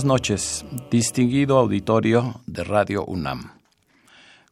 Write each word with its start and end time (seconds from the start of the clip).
Buenas 0.00 0.20
noches, 0.20 0.64
distinguido 0.90 1.58
auditorio 1.58 2.40
de 2.46 2.64
Radio 2.64 3.04
UNAM. 3.04 3.50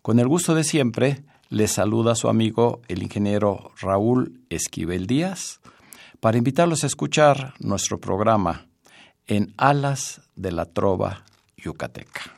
Con 0.03 0.19
el 0.19 0.29
gusto 0.29 0.55
de 0.55 0.63
siempre, 0.63 1.23
les 1.49 1.73
saluda 1.73 2.15
su 2.15 2.29
amigo 2.29 2.83
el 2.89 3.03
ingeniero 3.03 3.71
Raúl 3.81 4.43
Esquivel 4.51 5.07
Díaz 5.07 5.61
para 6.21 6.37
invitarlos 6.37 6.85
a 6.85 6.87
escuchar 6.87 7.55
nuestro 7.61 7.99
programa 7.99 8.67
En 9.27 9.55
Alas 9.57 10.21
de 10.37 10.53
la 10.53 10.67
Trova 10.67 11.25
Yucateca. 11.57 12.35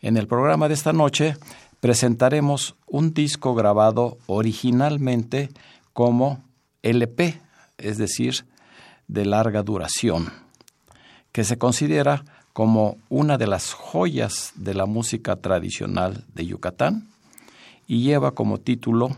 En 0.00 0.16
el 0.16 0.26
programa 0.26 0.66
de 0.66 0.74
esta 0.74 0.92
noche 0.92 1.36
presentaremos 1.78 2.74
un 2.88 3.14
disco 3.14 3.54
grabado 3.54 4.18
originalmente 4.26 5.50
como 5.92 6.42
LP, 6.82 7.40
es 7.78 7.96
decir, 7.96 8.44
de 9.06 9.24
larga 9.24 9.62
duración, 9.62 10.41
que 11.32 11.44
se 11.44 11.58
considera 11.58 12.24
como 12.52 12.98
una 13.08 13.38
de 13.38 13.46
las 13.46 13.72
joyas 13.72 14.52
de 14.54 14.74
la 14.74 14.86
música 14.86 15.36
tradicional 15.36 16.24
de 16.34 16.46
Yucatán 16.46 17.08
y 17.86 18.02
lleva 18.02 18.32
como 18.32 18.58
título 18.58 19.16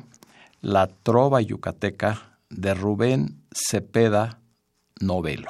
La 0.60 0.86
Trova 0.86 1.40
Yucateca 1.40 2.38
de 2.48 2.74
Rubén 2.74 3.42
Cepeda 3.52 4.38
Novelo. 5.00 5.48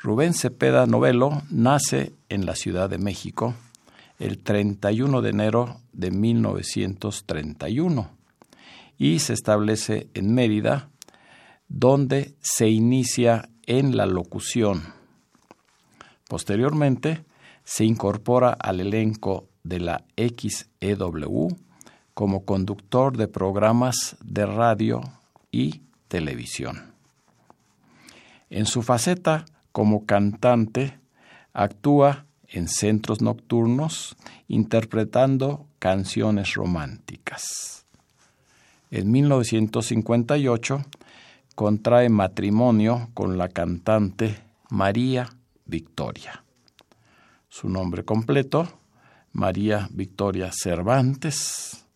Rubén 0.00 0.34
Cepeda 0.34 0.86
Novelo 0.86 1.42
nace 1.48 2.12
en 2.28 2.44
la 2.44 2.56
Ciudad 2.56 2.90
de 2.90 2.98
México 2.98 3.54
el 4.18 4.38
31 4.38 5.22
de 5.22 5.30
enero 5.30 5.80
de 5.92 6.10
1931 6.10 8.10
y 8.98 9.20
se 9.20 9.32
establece 9.32 10.08
en 10.14 10.34
Mérida, 10.34 10.88
donde 11.68 12.34
se 12.40 12.68
inicia 12.68 13.48
en 13.78 13.96
la 13.96 14.04
locución. 14.04 14.82
Posteriormente, 16.28 17.24
se 17.64 17.86
incorpora 17.86 18.50
al 18.50 18.80
elenco 18.80 19.48
de 19.64 19.80
la 19.80 20.04
XEW 20.18 21.48
como 22.12 22.44
conductor 22.44 23.16
de 23.16 23.28
programas 23.28 24.16
de 24.22 24.44
radio 24.44 25.00
y 25.50 25.80
televisión. 26.08 26.92
En 28.50 28.66
su 28.66 28.82
faceta 28.82 29.46
como 29.72 30.04
cantante, 30.04 30.98
actúa 31.54 32.26
en 32.48 32.68
centros 32.68 33.22
nocturnos 33.22 34.16
interpretando 34.48 35.66
canciones 35.78 36.52
románticas. 36.52 37.86
En 38.90 39.10
1958 39.10 40.84
contrae 41.54 42.08
matrimonio 42.08 43.10
con 43.14 43.38
la 43.38 43.48
cantante 43.48 44.42
María 44.70 45.28
Victoria. 45.66 46.44
Su 47.48 47.68
nombre 47.68 48.04
completo, 48.04 48.68
María 49.32 49.88
Victoria 49.92 50.50
Cervantes. 50.52 51.86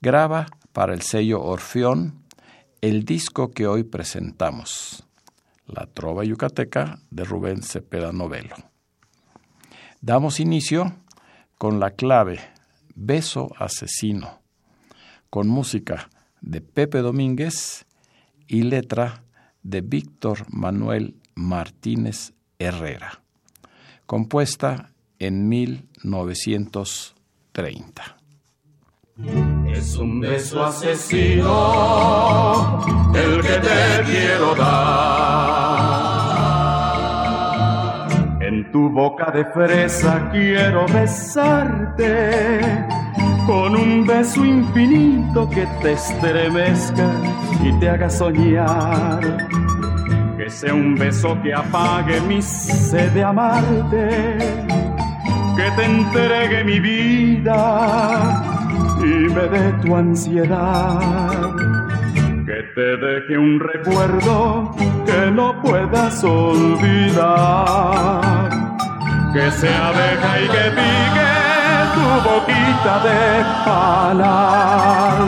Graba 0.00 0.46
para 0.72 0.94
el 0.94 1.02
sello 1.02 1.42
Orfeón 1.42 2.24
el 2.80 3.04
disco 3.04 3.50
que 3.50 3.66
hoy 3.66 3.84
presentamos, 3.84 5.04
La 5.66 5.86
Trova 5.86 6.24
Yucateca 6.24 7.00
de 7.10 7.24
Rubén 7.24 7.62
Cepeda 7.62 8.12
Novelo. 8.12 8.56
Damos 10.00 10.40
inicio 10.40 10.94
con 11.58 11.78
la 11.78 11.90
clave 11.90 12.40
Beso 12.94 13.50
Asesino, 13.58 14.40
con 15.28 15.48
música 15.48 16.08
de 16.40 16.62
Pepe 16.62 16.98
Domínguez 16.98 17.86
y 18.50 18.64
letra 18.64 19.22
de 19.62 19.80
Víctor 19.80 20.44
Manuel 20.48 21.14
Martínez 21.36 22.32
Herrera, 22.58 23.22
compuesta 24.06 24.90
en 25.20 25.48
1930. 25.48 28.16
Es 29.72 29.96
un 29.96 30.18
beso 30.20 30.64
asesino 30.64 31.44
el 33.14 33.40
que 33.40 33.60
te 33.60 34.02
quiero 34.04 34.56
dar. 34.56 36.00
En 38.42 38.72
tu 38.72 38.90
boca 38.90 39.30
de 39.30 39.44
fresa 39.52 40.28
quiero 40.32 40.86
besarte 40.86 42.99
con 43.50 43.74
un 43.74 44.06
beso 44.06 44.44
infinito 44.44 45.50
que 45.50 45.66
te 45.82 45.94
estremezca 45.94 47.10
y 47.64 47.72
te 47.80 47.88
haga 47.88 48.08
soñar. 48.08 49.20
Que 50.36 50.48
sea 50.48 50.72
un 50.72 50.94
beso 50.94 51.36
que 51.42 51.52
apague 51.52 52.20
mi 52.20 52.40
sed 52.40 53.10
de 53.10 53.24
amarte, 53.24 54.38
que 55.56 55.68
te 55.76 55.84
entregue 55.84 56.62
mi 56.62 56.78
vida 56.78 58.40
y 59.00 59.28
me 59.34 59.48
dé 59.54 59.72
tu 59.82 59.96
ansiedad. 59.96 61.00
Que 62.46 62.62
te 62.76 62.96
deje 63.04 63.36
un 63.36 63.58
recuerdo 63.58 64.76
que 65.06 65.28
no 65.32 65.60
puedas 65.60 66.22
olvidar. 66.22 67.20
Que 69.34 69.50
sea 69.50 69.88
abeja 69.88 70.40
y 70.40 70.46
que 70.46 70.70
pique 70.76 71.49
tu 71.94 72.06
boquita 72.28 72.94
de 73.06 73.20
panal. 73.64 75.22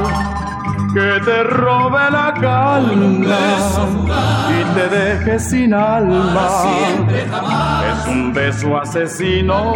Que 0.95 1.21
te 1.25 1.43
robe 1.45 2.11
la 2.11 2.35
calma 2.39 3.39
y 4.51 4.61
te 4.75 4.89
deje 4.89 5.39
sin 5.39 5.73
alma. 5.73 6.49
Es 7.91 8.07
un 8.09 8.33
beso 8.33 8.77
asesino 8.77 9.73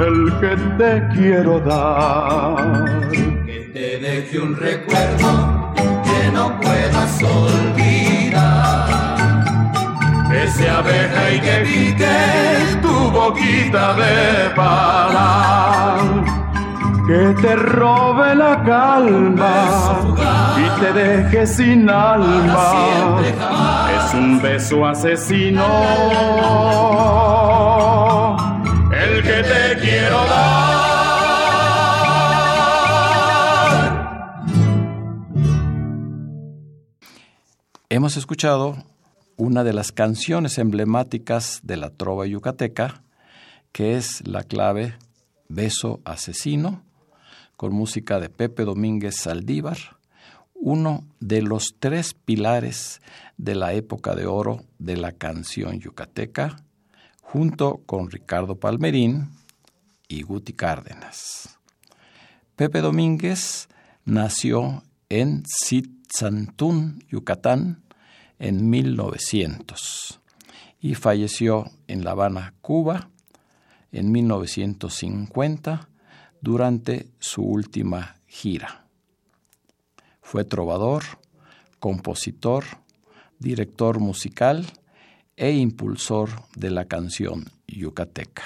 el 0.00 0.32
que 0.40 0.56
te 0.78 1.08
quiero 1.14 1.60
dar. 1.60 3.10
que 3.46 3.70
te 3.72 3.98
deje 3.98 4.40
un 4.40 4.56
recuerdo 4.56 5.72
que 5.76 6.30
no 6.32 6.60
puedas 6.60 7.22
olvidar. 7.22 8.21
Ese 10.32 10.68
abeja 10.68 11.30
y 11.30 11.40
que 11.40 11.56
pique 11.64 12.80
tu 12.80 13.10
boquita 13.10 13.94
de 13.94 14.50
pala. 14.56 15.98
Que 17.06 17.34
te 17.40 17.56
robe 17.56 18.34
la 18.34 18.62
calma 18.64 20.00
y 20.56 20.80
te 20.80 20.92
deje 20.92 21.46
sin 21.46 21.90
alma. 21.90 23.20
Es 23.96 24.14
un 24.14 24.40
beso 24.40 24.86
asesino 24.86 25.66
el 28.90 29.22
que 29.22 29.42
te 29.42 29.78
quiero 29.80 30.16
dar. 30.26 30.82
Hemos 37.90 38.16
escuchado 38.16 38.91
una 39.42 39.64
de 39.64 39.72
las 39.72 39.90
canciones 39.90 40.56
emblemáticas 40.58 41.58
de 41.64 41.76
la 41.76 41.90
trova 41.90 42.28
yucateca, 42.28 43.02
que 43.72 43.96
es 43.96 44.24
la 44.24 44.44
clave 44.44 44.94
Beso 45.48 46.00
Asesino, 46.04 46.84
con 47.56 47.72
música 47.72 48.20
de 48.20 48.30
Pepe 48.30 48.62
Domínguez 48.64 49.16
Saldívar, 49.16 49.78
uno 50.54 51.04
de 51.18 51.42
los 51.42 51.74
tres 51.80 52.14
pilares 52.14 53.00
de 53.36 53.56
la 53.56 53.72
época 53.72 54.14
de 54.14 54.26
oro 54.26 54.62
de 54.78 54.96
la 54.96 55.10
canción 55.10 55.80
yucateca, 55.80 56.62
junto 57.20 57.78
con 57.84 58.12
Ricardo 58.12 58.60
Palmerín 58.60 59.30
y 60.06 60.22
Guti 60.22 60.52
Cárdenas. 60.52 61.58
Pepe 62.54 62.80
Domínguez 62.80 63.68
nació 64.04 64.84
en 65.08 65.42
Sitzantún, 65.48 67.02
Yucatán, 67.08 67.81
en 68.42 68.68
1900 68.68 70.20
y 70.80 70.96
falleció 70.96 71.70
en 71.86 72.02
La 72.02 72.10
Habana, 72.10 72.54
Cuba, 72.60 73.08
en 73.92 74.10
1950 74.10 75.88
durante 76.40 77.06
su 77.20 77.44
última 77.44 78.16
gira. 78.26 78.88
Fue 80.20 80.42
trovador, 80.44 81.04
compositor, 81.78 82.64
director 83.38 84.00
musical 84.00 84.66
e 85.36 85.52
impulsor 85.52 86.30
de 86.56 86.70
la 86.70 86.86
canción 86.86 87.44
yucateca. 87.68 88.42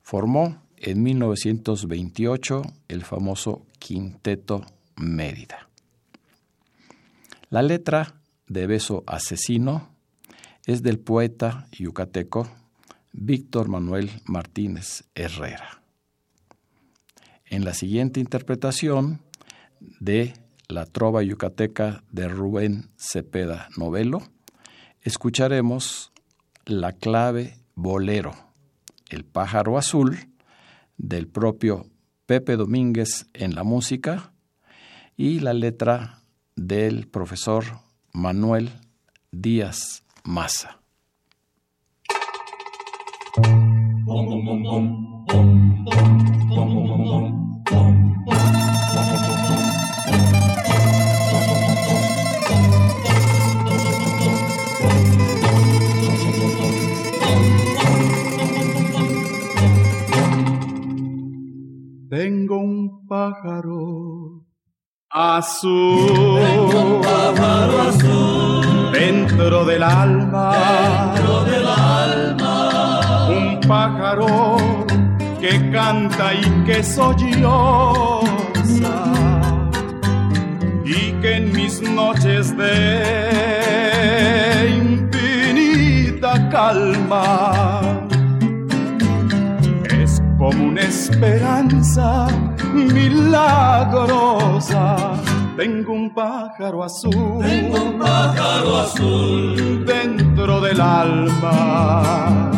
Formó 0.00 0.62
en 0.78 1.02
1928 1.02 2.62
el 2.88 3.04
famoso 3.04 3.66
Quinteto 3.78 4.64
Mérida. 4.96 5.68
La 7.50 7.62
letra 7.62 8.17
de 8.48 8.66
Beso 8.66 9.04
Asesino 9.06 9.88
es 10.66 10.82
del 10.82 10.98
poeta 10.98 11.68
yucateco 11.72 12.48
Víctor 13.12 13.68
Manuel 13.68 14.10
Martínez 14.26 15.04
Herrera. 15.14 15.82
En 17.46 17.64
la 17.64 17.74
siguiente 17.74 18.20
interpretación 18.20 19.20
de 19.80 20.34
La 20.68 20.84
Trova 20.86 21.22
Yucateca 21.22 22.02
de 22.10 22.28
Rubén 22.28 22.90
Cepeda 22.96 23.68
Novelo, 23.76 24.22
escucharemos 25.00 26.12
la 26.66 26.92
clave 26.92 27.56
bolero, 27.74 28.34
el 29.08 29.24
pájaro 29.24 29.78
azul, 29.78 30.28
del 30.98 31.28
propio 31.28 31.86
Pepe 32.26 32.56
Domínguez 32.56 33.26
en 33.32 33.54
la 33.54 33.62
música 33.62 34.32
y 35.16 35.40
la 35.40 35.54
letra 35.54 36.22
del 36.56 37.08
profesor 37.08 37.87
Manuel 38.18 38.68
Díaz 39.30 40.02
Maza. 40.24 40.80
Tengo 62.10 62.58
un 62.58 63.06
pájaro 63.06 64.37
azul, 65.10 67.00
pájaro 67.02 67.80
azul 67.88 68.92
dentro 68.92 69.64
del 69.64 69.82
alma, 69.82 70.52
dentro 71.14 71.44
del 71.44 71.66
alma, 71.66 73.28
un 73.30 73.60
pájaro 73.66 74.58
que 75.40 75.70
canta 75.70 76.34
y 76.34 76.64
que 76.64 76.82
solloza 76.84 78.26
y 80.84 81.12
que 81.22 81.36
en 81.36 81.52
mis 81.52 81.80
noches 81.80 82.54
de 82.56 83.00
infinita 84.76 86.50
calma 86.50 87.80
es 89.90 90.20
como 90.36 90.64
una 90.64 90.82
esperanza 90.82 92.28
milagrosa. 92.86 94.36
Tengo 95.56 95.92
un 95.92 96.10
pájaro 96.14 96.84
azul, 96.84 97.40
tengo 97.40 97.82
un 97.82 97.98
pájaro 97.98 98.78
azul 98.78 99.84
dentro 99.84 100.60
del 100.60 100.80
alma. 100.80 102.48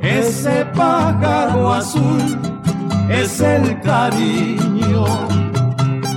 Ese 0.00 0.66
pájaro 0.74 1.72
azul 1.72 2.37
es 3.08 3.40
el 3.40 3.80
cariño 3.80 5.04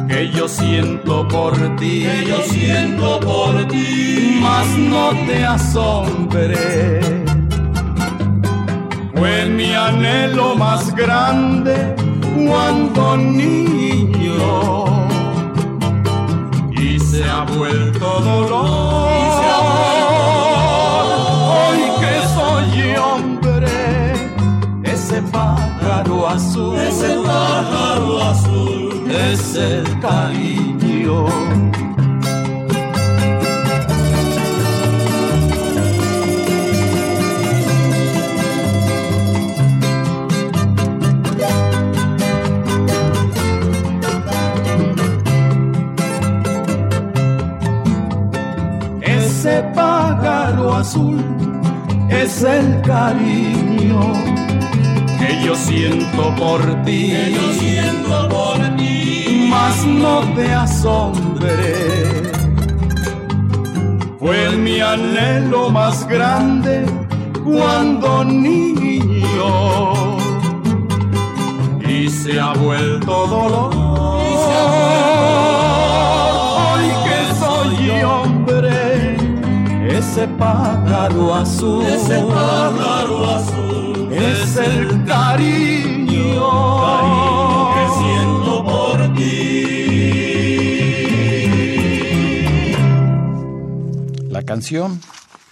que 0.07 0.29
yo 0.29 0.47
siento 0.47 1.27
por 1.27 1.53
ti, 1.77 2.03
que 2.03 2.25
yo 2.27 2.41
siento 2.41 3.19
por 3.21 3.67
ti, 3.67 4.39
mas 4.41 4.67
no 4.77 5.11
te 5.25 5.45
asombre. 5.45 6.99
Fue 9.15 9.45
mi 9.45 9.73
anhelo 9.73 10.55
más 10.55 10.93
grande 10.95 11.95
cuando 12.47 13.17
niño 13.17 14.85
y 16.71 16.99
se 16.99 17.23
ha 17.23 17.43
vuelto 17.43 18.19
dolor. 18.21 19.10
Pájaro 26.21 26.27
azul, 26.27 26.77
ese 26.77 27.15
pájaro 27.25 28.21
azul 28.21 29.11
es 29.11 29.55
el 29.55 29.99
cariño. 29.99 31.25
Ese 49.01 49.63
pájaro 49.73 50.75
azul 50.75 51.23
es 52.09 52.43
el 52.43 52.81
cariño 52.81 54.50
que 55.21 55.45
yo 55.45 55.55
siento 55.55 56.33
por 56.35 56.61
ti, 56.83 57.09
que 57.11 57.31
yo 57.31 57.53
siento 57.53 58.29
por 58.29 58.57
ti, 58.75 59.47
mas 59.49 59.85
no 59.85 60.21
te 60.35 60.51
asombre. 60.51 62.31
Fue 64.19 64.49
mi 64.57 64.79
anhelo 64.81 65.69
más 65.69 66.07
grande 66.07 66.85
cuando 67.43 68.23
niño. 68.23 69.49
Y 71.87 72.09
se 72.09 72.39
ha 72.39 72.53
vuelto 72.53 73.27
dolor. 73.27 73.73
Hoy 76.63 76.87
que 77.05 77.19
soy 77.41 78.01
hombre, 78.01 79.17
ese 79.97 80.27
pájaro 80.27 81.35
azul, 81.35 81.85
ese 81.85 82.19
pájaro 82.21 83.29
azul 83.35 83.70
es 84.21 84.55
el 84.57 85.03
cariño, 85.05 86.51
que 87.73 87.85
siento 87.99 88.63
por 88.63 89.15
ti. 89.15 89.51
La 94.29 94.43
canción 94.43 94.99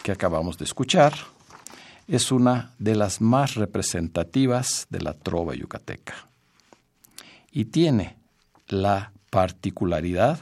que 0.04 0.12
acabamos 0.12 0.58
de 0.58 0.66
escuchar 0.66 1.14
es 2.08 2.32
una 2.32 2.74
de 2.80 2.96
las 2.96 3.22
más 3.22 3.56
representativas 3.56 4.88
de 4.90 5.02
la 5.02 5.14
trova 5.14 5.56
yucateca 5.56 6.28
y 7.52 7.66
tiene 7.66 8.18
la 8.68 9.12
particularidad 9.30 10.40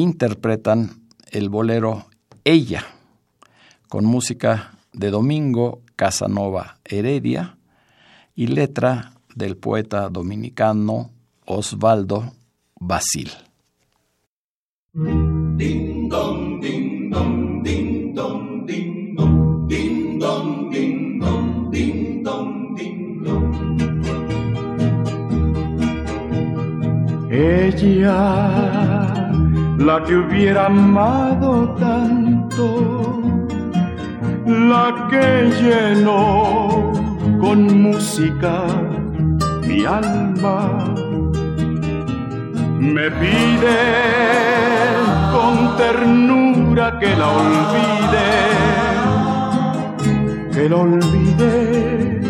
interpretan 0.00 0.90
el 1.30 1.48
bolero 1.48 2.06
Ella, 2.44 2.84
con 3.88 4.04
música 4.04 4.78
de 4.92 5.10
Domingo 5.10 5.82
Casanova 5.96 6.78
Heredia 6.84 7.58
y 8.34 8.48
letra 8.48 9.12
del 9.34 9.56
poeta 9.56 10.08
dominicano 10.08 11.10
Osvaldo 11.46 12.32
Basil. 12.78 13.30
Ella, 27.28 28.95
la 29.78 30.02
que 30.04 30.16
hubiera 30.16 30.66
amado 30.66 31.74
tanto, 31.78 33.22
la 34.46 35.08
que 35.10 35.50
llenó 35.60 36.92
con 37.40 37.82
música 37.82 38.64
mi 39.66 39.84
alma, 39.84 40.84
me 42.78 43.10
pide 43.10 43.78
con 45.32 45.76
ternura 45.76 46.98
que 46.98 47.16
la 47.16 47.28
olvide, 47.28 48.28
que 50.52 50.68
la 50.68 50.76
olvide 50.76 52.20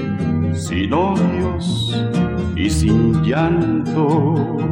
sin 0.55 0.93
odios 0.93 2.05
y 2.57 2.69
sin 2.69 3.23
llanto 3.23 4.66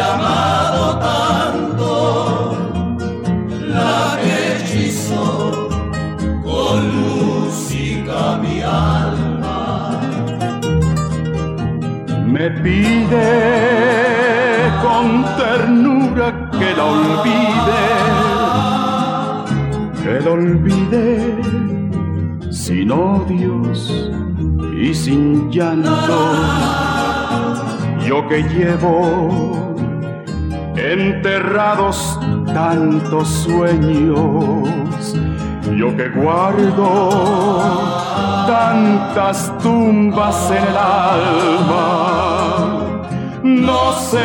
amado 0.00 0.98
tanto, 0.98 2.56
la 3.68 4.18
que 4.22 4.34
hechizó 4.56 5.68
con 6.42 6.76
música 7.00 8.38
mi 8.42 8.62
alma. 8.62 10.00
Me 12.26 12.50
pide 12.50 13.28
con 14.82 15.24
ternura 15.36 16.50
que 16.58 16.74
la 16.76 16.84
olvide, 16.84 17.84
que 20.02 20.14
la 20.24 20.30
olvide 20.30 21.10
sin 22.50 22.90
odios 22.90 24.10
y 24.80 24.94
sin 24.94 25.50
llanto 25.50 26.18
yo 28.10 28.26
que 28.26 28.42
llevo 28.42 29.59
enterrados 30.90 32.18
tantos 32.46 33.28
sueños, 33.28 34.68
yo 35.76 35.96
que 35.96 36.08
guardo 36.08 37.60
tantas 38.46 39.56
tumbas 39.58 40.50
en 40.50 40.56
el 40.56 40.76
alma, 40.76 41.78
no 43.42 43.92
sé, 43.92 44.18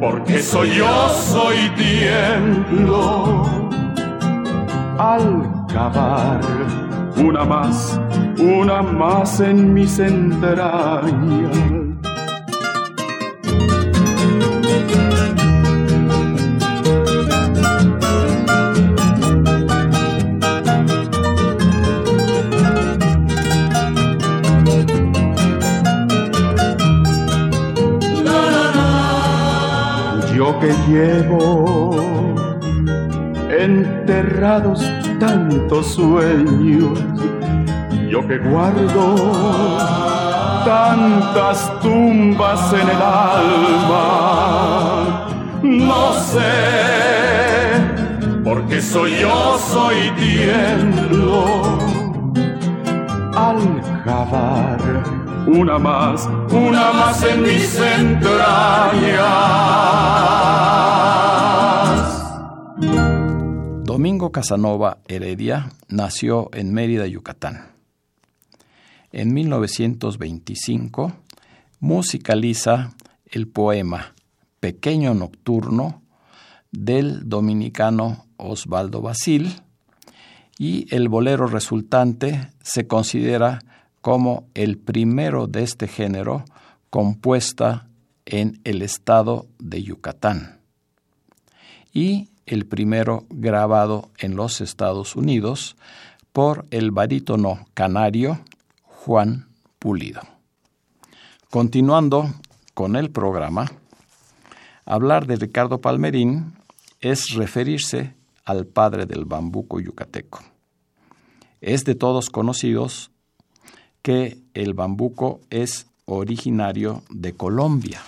porque 0.00 0.40
soy 0.40 0.70
yo, 0.76 1.08
soy 1.08 1.68
tiempo 1.76 3.48
al 4.98 5.50
cavar 5.66 6.40
una 7.16 7.44
más 7.44 7.98
una 8.42 8.82
más 8.82 9.40
en 9.40 9.72
mis 9.72 9.98
entrañas. 9.98 11.71
Llevo 30.92 31.90
enterrados 33.50 34.84
tantos 35.18 35.94
sueños 35.94 36.98
yo 38.12 38.26
que 38.28 38.38
guardo 38.38 39.14
tantas 40.66 41.80
tumbas 41.80 42.72
en 42.74 42.88
el 42.88 43.02
alma, 43.02 44.06
no 45.62 46.12
sé, 46.12 46.40
porque 48.44 48.80
soy 48.82 49.18
yo, 49.18 49.58
soy 49.58 50.10
tiempo 50.10 51.78
al 53.34 53.58
cavar 54.04 55.21
una 55.46 55.78
más, 55.78 56.26
una 56.50 56.92
más 56.92 57.22
en 57.24 57.42
mis 57.42 57.78
entrañas. 57.78 59.22
Domingo 63.84 64.32
Casanova 64.32 64.98
Heredia 65.08 65.70
nació 65.88 66.50
en 66.52 66.72
Mérida, 66.72 67.06
Yucatán 67.06 67.72
en 69.12 69.34
1925 69.34 71.12
musicaliza 71.80 72.94
el 73.26 73.46
poema 73.46 74.14
Pequeño 74.60 75.14
Nocturno 75.14 76.02
del 76.70 77.28
dominicano 77.28 78.26
Osvaldo 78.38 79.02
Basil 79.02 79.52
y 80.58 80.92
el 80.94 81.08
bolero 81.08 81.46
resultante 81.46 82.48
se 82.62 82.86
considera 82.86 83.58
como 84.02 84.48
el 84.54 84.76
primero 84.76 85.46
de 85.46 85.62
este 85.62 85.88
género 85.88 86.44
compuesta 86.90 87.88
en 88.26 88.60
el 88.64 88.82
estado 88.82 89.46
de 89.58 89.82
Yucatán 89.82 90.60
y 91.94 92.28
el 92.46 92.66
primero 92.66 93.24
grabado 93.30 94.10
en 94.18 94.36
los 94.36 94.60
Estados 94.60 95.16
Unidos 95.16 95.76
por 96.32 96.66
el 96.70 96.90
barítono 96.90 97.66
canario 97.74 98.40
Juan 98.82 99.48
Pulido. 99.78 100.22
Continuando 101.50 102.34
con 102.74 102.96
el 102.96 103.10
programa, 103.10 103.70
hablar 104.84 105.26
de 105.26 105.36
Ricardo 105.36 105.80
Palmerín 105.80 106.54
es 107.00 107.34
referirse 107.34 108.14
al 108.44 108.66
padre 108.66 109.06
del 109.06 109.26
bambuco 109.26 109.78
yucateco. 109.78 110.40
Es 111.60 111.84
de 111.84 111.94
todos 111.94 112.30
conocidos 112.30 113.11
que 114.02 114.38
el 114.54 114.74
bambuco 114.74 115.40
es 115.50 115.86
originario 116.04 117.02
de 117.10 117.32
Colombia 117.34 118.02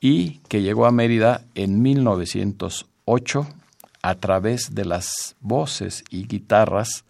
y 0.00 0.40
que 0.48 0.62
llegó 0.62 0.86
a 0.86 0.90
Mérida 0.90 1.44
en 1.54 1.80
1908 1.80 3.46
a 4.02 4.14
través 4.16 4.74
de 4.74 4.84
las 4.84 5.36
voces 5.40 6.02
y 6.10 6.26
guitarras 6.26 7.04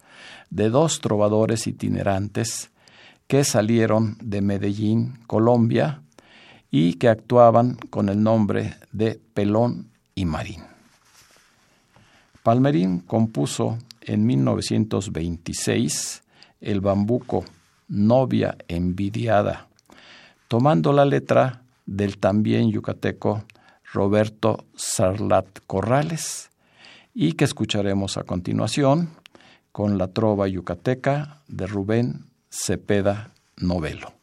de 0.51 0.69
dos 0.69 1.01
trovadores 1.01 1.65
itinerantes 1.65 2.69
que 3.27 3.43
salieron 3.43 4.17
de 4.21 4.41
Medellín, 4.41 5.17
Colombia, 5.25 6.03
y 6.69 6.95
que 6.95 7.07
actuaban 7.07 7.77
con 7.89 8.09
el 8.09 8.21
nombre 8.21 8.75
de 8.91 9.19
Pelón 9.35 9.91
y 10.15 10.25
Marín. 10.25 10.63
Palmerín 12.41 12.99
compuso 12.99 13.77
en 14.01 14.25
1926 14.25 16.23
el 16.63 16.81
bambuco 16.81 17.45
Novia 17.87 18.57
envidiada, 18.67 19.67
tomando 20.47 20.93
la 20.93 21.05
letra 21.05 21.61
del 21.85 22.17
también 22.17 22.71
yucateco 22.71 23.43
Roberto 23.91 24.65
Sarlat 24.75 25.45
Corrales 25.67 26.49
y 27.13 27.33
que 27.33 27.43
escucharemos 27.43 28.17
a 28.17 28.23
continuación 28.23 29.09
con 29.71 29.97
la 29.97 30.07
trova 30.07 30.47
yucateca 30.47 31.41
de 31.47 31.67
Rubén 31.67 32.25
Cepeda 32.49 33.31
Novelo. 33.57 34.22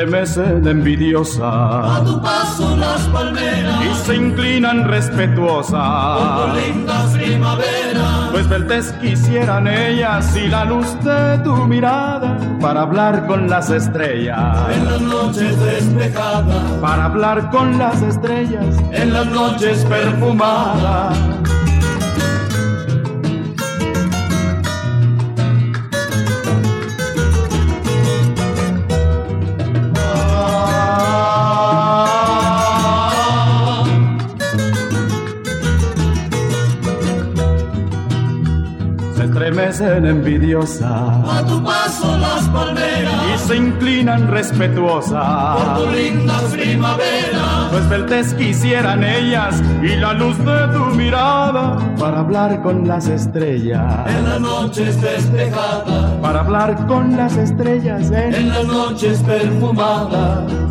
Estremecen 0.00 0.66
envidiosa. 0.66 1.96
A 1.96 2.04
tu 2.04 2.20
paso 2.22 2.76
las 2.76 3.02
palmeras. 3.08 3.84
Y 3.84 4.06
se 4.06 4.16
inclinan 4.16 4.88
respetuosas. 4.88 6.54
lindas 6.56 7.12
primaveras. 7.12 8.30
Pues 8.30 8.48
vertes 8.48 8.92
quisieran 9.00 9.66
ellas 9.68 10.34
y 10.36 10.48
la 10.48 10.64
luz 10.64 10.86
de 11.04 11.38
tu 11.44 11.54
mirada 11.66 12.38
para 12.60 12.82
hablar 12.82 13.26
con 13.26 13.48
las 13.48 13.70
estrellas. 13.70 14.56
En 14.74 14.84
las 14.86 15.00
noches 15.00 15.60
despejadas. 15.60 16.62
Para 16.80 17.04
hablar 17.04 17.50
con 17.50 17.78
las 17.78 18.00
estrellas. 18.02 18.76
En 18.92 19.12
las 19.12 19.26
noches 19.26 19.84
perfumadas. 19.84 21.39
Estremecen 39.80 40.06
envidiosa. 40.06 41.38
A 41.38 41.44
tu 41.44 41.62
paso 41.62 42.16
las 42.18 42.48
palmeras. 42.48 43.14
Y 43.34 43.38
se 43.38 43.56
inclinan 43.56 44.28
respetuosas. 44.28 45.56
Por 45.56 45.84
tu 45.84 45.90
lindas 45.90 46.42
primavera. 46.44 47.68
Pues 47.70 47.88
beltes 47.88 48.34
quisieran 48.34 49.04
ellas 49.04 49.62
y 49.82 49.96
la 49.96 50.12
luz 50.12 50.36
de 50.38 50.68
tu 50.72 50.84
mirada 50.96 51.78
para 51.98 52.20
hablar 52.20 52.62
con 52.62 52.86
las 52.86 53.08
estrellas. 53.08 54.06
En 54.06 54.24
las 54.24 54.40
noches 54.40 55.00
despejadas. 55.00 56.12
Para 56.20 56.40
hablar 56.40 56.86
con 56.86 57.16
las 57.16 57.36
estrellas. 57.36 58.10
En, 58.10 58.34
en 58.34 58.48
las 58.48 58.66
noches 58.66 59.22
perfumadas. 59.22 60.69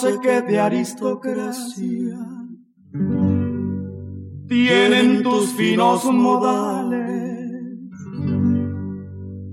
Sé 0.00 0.18
qué 0.22 0.42
de 0.42 0.60
aristocracia 0.60 2.18
tienen 4.48 5.22
tus 5.22 5.52
finos 5.54 6.04
modales 6.04 7.24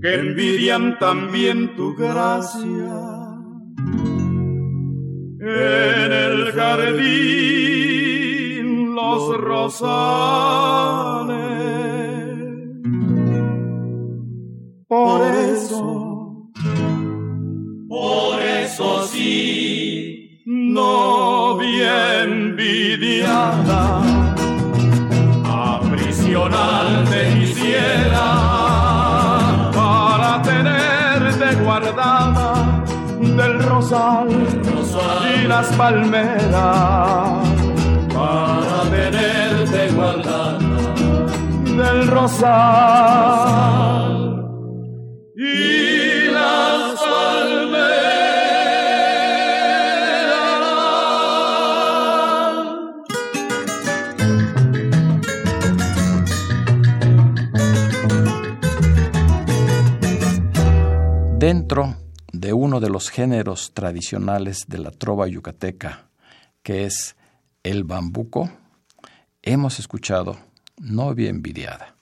que 0.02 0.14
envidian 0.14 0.98
también 0.98 1.76
tu 1.76 1.94
gracia. 1.94 3.22
En 5.40 6.12
el 6.12 6.52
jardín 6.52 7.92
los 8.94 9.40
rosales. 9.40 10.02
Por 14.88 15.22
eso, 15.22 16.50
por 17.88 18.42
eso 18.42 19.06
sí, 19.06 19.51
bien 21.82 22.32
envidiada, 22.58 24.02
aprisionarte 25.76 27.18
quisiera 27.38 28.28
para 29.74 30.42
tenerte 30.42 31.48
guardada 31.62 32.48
del 33.20 33.62
rosal, 33.62 34.28
y 35.34 35.46
las 35.48 35.66
palmeras, 35.72 37.48
para 38.14 38.82
tenerte 38.90 39.80
guardada 39.92 40.58
del 41.64 42.06
rosal. 42.08 43.72
y 44.08 44.11
Dentro 61.42 61.96
de 62.32 62.52
uno 62.52 62.78
de 62.78 62.88
los 62.88 63.10
géneros 63.10 63.74
tradicionales 63.74 64.66
de 64.68 64.78
la 64.78 64.92
trova 64.92 65.26
yucateca, 65.26 66.06
que 66.62 66.84
es 66.84 67.16
el 67.64 67.82
bambuco, 67.82 68.48
hemos 69.42 69.80
escuchado 69.80 70.38
Novia 70.78 71.30
envidiada, 71.30 71.96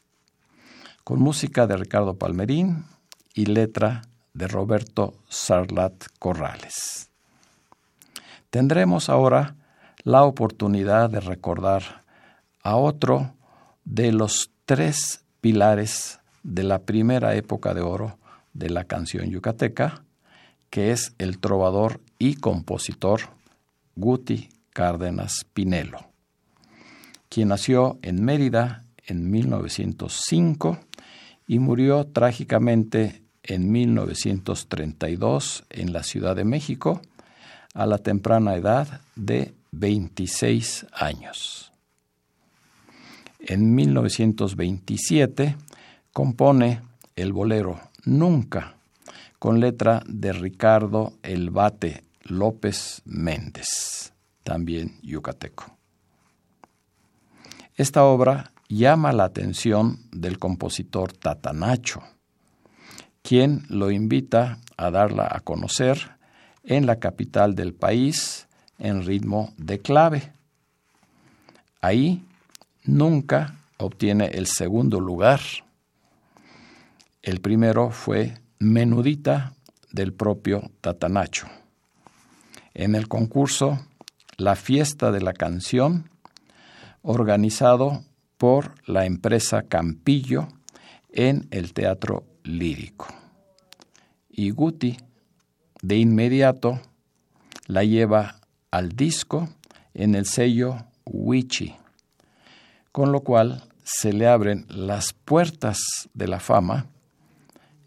con 1.05 1.21
música 1.21 1.67
de 1.67 1.79
Ricardo 1.79 2.19
Palmerín 2.19 2.85
y 3.33 3.47
letra 3.47 4.03
de 4.35 4.47
Roberto 4.47 5.15
Sarlat 5.31 5.95
Corrales. 6.19 7.09
Tendremos 8.51 9.09
ahora 9.09 9.57
la 10.03 10.25
oportunidad 10.25 11.09
de 11.09 11.21
recordar 11.21 12.05
a 12.63 12.77
otro 12.77 13.33
de 13.87 14.13
los 14.13 14.51
tres 14.67 15.25
pilares 15.41 16.21
de 16.43 16.63
la 16.63 16.81
primera 16.81 17.35
época 17.37 17.73
de 17.73 17.81
oro 17.81 18.20
de 18.53 18.71
la 18.71 18.85
canción 18.85 19.31
yucateca, 19.31 20.05
que 20.71 20.93
es 20.93 21.15
el 21.19 21.39
trovador 21.39 22.01
y 22.19 22.35
compositor 22.35 23.21
Guti 23.97 24.49
Cárdenas 24.73 25.45
Pinelo, 25.53 26.11
quien 27.29 27.49
nació 27.49 27.99
en 28.03 28.25
Mérida 28.25 28.85
en 29.07 29.31
1905 29.31 30.79
y 31.47 31.59
murió 31.59 32.07
trágicamente 32.07 33.23
en 33.43 33.73
1932 33.73 35.65
en 35.71 35.93
la 35.93 36.03
Ciudad 36.03 36.37
de 36.37 36.45
México 36.45 37.03
a 37.75 37.87
la 37.87 37.99
temprana 37.99 38.55
edad 38.55 39.01
de 39.17 39.55
26 39.73 40.87
años. 40.93 41.73
En 43.41 43.75
1927 43.75 45.57
compone 46.13 46.83
el 47.17 47.33
bolero 47.33 47.81
Nunca, 48.05 48.77
con 49.39 49.61
letra 49.61 50.03
de 50.07 50.33
Ricardo 50.33 51.13
El 51.23 51.51
Bate 51.51 52.03
López 52.23 53.03
Méndez, 53.05 54.13
también 54.43 54.99
yucateco. 55.03 55.77
Esta 57.77 58.05
obra 58.05 58.53
llama 58.69 59.13
la 59.13 59.25
atención 59.25 59.99
del 60.13 60.39
compositor 60.39 61.13
Tatanacho, 61.13 62.03
quien 63.23 63.65
lo 63.69 63.91
invita 63.91 64.59
a 64.77 64.91
darla 64.91 65.29
a 65.31 65.41
conocer 65.41 66.13
en 66.63 66.87
la 66.87 66.97
capital 66.97 67.55
del 67.55 67.75
país 67.75 68.47
en 68.79 69.05
ritmo 69.05 69.53
de 69.57 69.79
clave. 69.79 70.33
Ahí 71.81 72.25
nunca 72.85 73.57
obtiene 73.79 74.27
el 74.27 74.47
segundo 74.47 75.01
lugar. 75.01 75.41
El 77.23 77.43
primero 77.43 77.91
fue 77.91 78.41
Menudita 78.59 79.53
del 79.93 80.15
propio 80.15 80.71
Tatanacho. 80.81 81.49
En 82.73 82.95
el 82.95 83.09
concurso 83.09 83.79
La 84.39 84.57
Fiesta 84.57 85.11
de 85.13 85.21
la 85.21 85.35
Canción, 85.35 86.09
organizado 87.03 88.05
por 88.39 88.73
la 88.87 89.05
empresa 89.05 89.65
Campillo 89.65 90.49
en 91.11 91.47
el 91.51 91.75
Teatro 91.75 92.25
Lírico. 92.43 93.07
Y 94.31 94.49
Guti, 94.49 94.97
de 95.83 95.97
inmediato, 95.97 96.81
la 97.67 97.85
lleva 97.85 98.41
al 98.71 98.93
disco 98.97 99.51
en 99.93 100.15
el 100.15 100.25
sello 100.25 100.87
Wichi, 101.05 101.77
con 102.93 103.13
lo 103.13 103.21
cual 103.21 103.65
se 103.85 104.15
le 104.15 104.27
abren 104.27 104.65
las 104.71 105.13
puertas 105.13 106.09
de 106.15 106.27
la 106.27 106.41
fama 106.41 106.87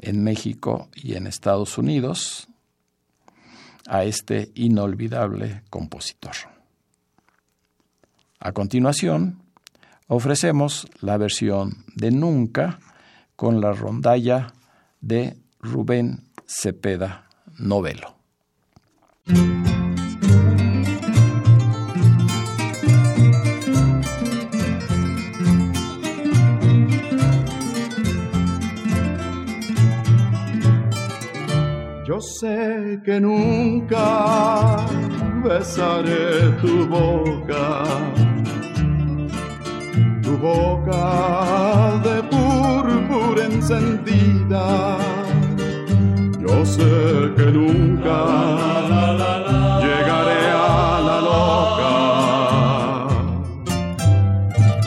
en 0.03 0.23
México 0.23 0.89
y 0.95 1.15
en 1.15 1.27
Estados 1.27 1.77
Unidos 1.77 2.47
a 3.87 4.03
este 4.03 4.51
inolvidable 4.55 5.63
compositor. 5.69 6.35
A 8.39 8.51
continuación, 8.51 9.41
ofrecemos 10.07 10.87
la 10.99 11.17
versión 11.17 11.85
de 11.95 12.11
Nunca 12.11 12.79
con 13.35 13.61
la 13.61 13.71
rondalla 13.71 14.53
de 15.01 15.37
Rubén 15.59 16.29
Cepeda 16.45 17.29
Novelo. 17.57 18.15
Sé 32.23 33.01
que 33.03 33.19
nunca 33.19 34.85
besaré 35.43 36.51
tu 36.61 36.87
boca, 36.87 37.83
tu 40.21 40.37
boca 40.37 41.99
de 42.07 42.23
púrpura 42.33 43.43
encendida. 43.45 44.97
Yo 46.39 46.65
sé 46.65 47.33
que 47.35 47.47
nunca 47.59 48.19
llegaré 49.83 50.43
a 50.51 50.99
la 51.07 51.17
loca. 51.29 51.95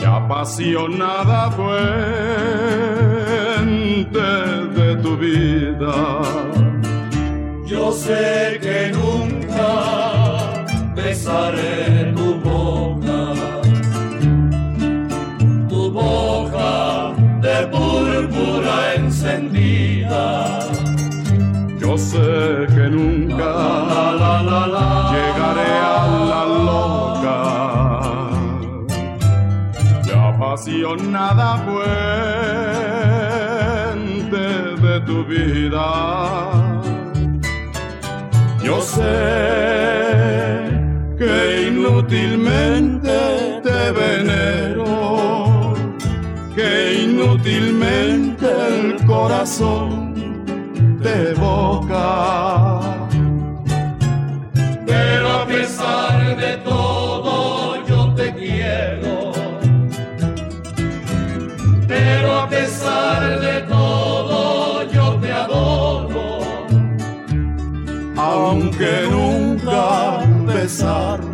Y 0.01 0.03
apasionada 0.05 1.51
fuente 1.51 1.87
de 4.77 4.87
tu 5.03 5.11
vida 5.17 5.93
yo 7.67 7.91
sé 7.91 8.59
que 8.61 8.91
nunca 8.93 10.63
besaré 10.95 12.13
tu 12.15 12.35
boca, 12.35 13.33
tu 15.67 15.91
boca 15.91 17.13
de 17.41 17.67
púrpura 17.67 18.95
encendida. 18.95 20.69
Yo 21.77 21.97
sé 21.97 22.67
que 22.73 22.89
nunca 22.89 23.51
llegaré 25.11 25.73
a 25.99 26.07
la 26.31 26.43
loca. 26.69 27.39
Y 30.05 30.09
apasionada 30.11 31.47
fuente 31.65 31.97
de 34.81 34.95
tu 35.01 35.17
vida 35.25 36.56
yo 38.67 38.81
sé 38.81 39.01
que 41.17 41.67
inútilmente 41.69 43.17
te 43.63 43.91
venero, 44.03 45.73
que 46.53 47.03
inútilmente 47.05 48.45
el 48.45 49.05
corazón 49.05 49.89
te 51.01 51.29
evoca. 51.29 52.86
Besar 70.67 71.26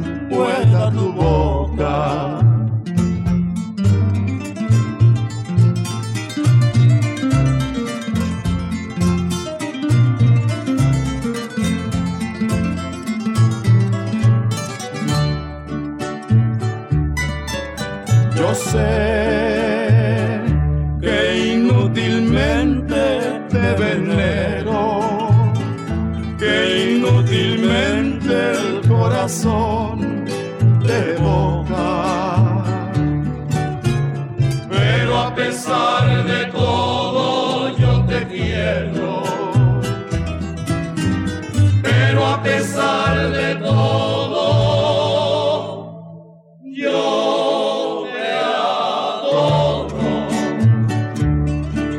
a 35.34 35.36
pesar 35.36 36.26
de 36.26 36.46
todo 36.52 37.76
yo 37.76 38.06
te 38.06 38.28
quiero. 38.28 39.24
Pero 41.82 42.28
a 42.28 42.44
pesar 42.44 43.32
de 43.32 43.56
todo 43.56 44.44
yo 46.62 48.06
te 48.14 48.32
adoro. 48.32 49.98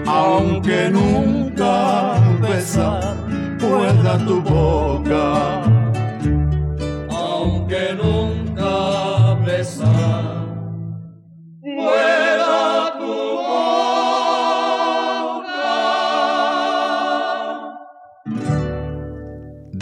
Aunque 0.07 0.91
nunca 0.91 2.21
besar 2.41 3.17
pueda 3.59 4.17
tu 4.25 4.41
boca. 4.43 4.84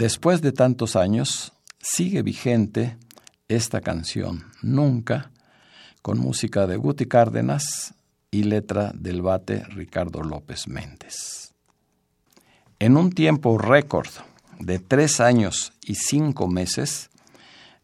Después 0.03 0.41
de 0.41 0.51
tantos 0.51 0.97
años, 0.97 1.53
sigue 1.79 2.23
vigente 2.23 2.97
esta 3.47 3.79
canción, 3.79 4.43
Nunca, 4.61 5.31
con 6.01 6.19
música 6.19 6.67
de 6.67 6.75
Guti 6.75 7.05
Cárdenas 7.05 7.93
y 8.29 8.43
letra 8.43 8.91
del 8.93 9.21
bate 9.21 9.63
Ricardo 9.63 10.21
López 10.21 10.67
Méndez. 10.67 11.53
En 12.79 12.97
un 12.97 13.13
tiempo 13.13 13.57
récord 13.57 14.09
de 14.59 14.79
tres 14.79 15.21
años 15.21 15.71
y 15.85 15.95
cinco 15.95 16.49
meses, 16.49 17.09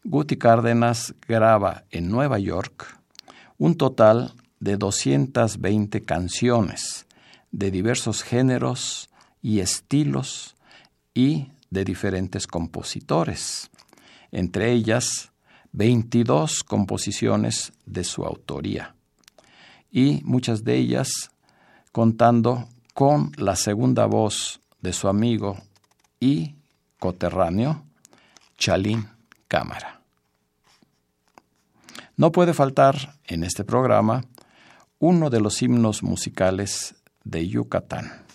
Guti 0.04 0.36
Cárdenas 0.36 1.14
graba 1.26 1.84
en 1.90 2.10
Nueva 2.10 2.38
York 2.38 2.98
un 3.56 3.76
total 3.76 4.34
de 4.58 4.76
220 4.76 6.02
canciones 6.02 7.06
de 7.50 7.70
diversos 7.70 8.22
géneros 8.22 9.08
y 9.40 9.60
estilos 9.60 10.54
y 11.14 11.48
de 11.70 11.84
diferentes 11.84 12.46
compositores, 12.46 13.70
entre 14.32 14.72
ellas 14.72 15.30
22 15.72 16.64
composiciones 16.64 17.72
de 17.86 18.04
su 18.04 18.24
autoría, 18.24 18.94
y 19.90 20.20
muchas 20.24 20.64
de 20.64 20.76
ellas 20.76 21.30
contando 21.92 22.68
con 22.94 23.32
la 23.36 23.56
segunda 23.56 24.06
voz 24.06 24.60
de 24.80 24.92
su 24.92 25.08
amigo 25.08 25.58
y 26.18 26.54
coterráneo, 26.98 27.84
Chalín 28.58 29.08
Cámara. 29.48 30.00
No 32.16 32.32
puede 32.32 32.52
faltar 32.52 33.16
en 33.26 33.44
este 33.44 33.64
programa 33.64 34.24
uno 34.98 35.30
de 35.30 35.40
los 35.40 35.62
himnos 35.62 36.02
musicales 36.02 36.94
de 37.24 37.48
Yucatán. 37.48 38.26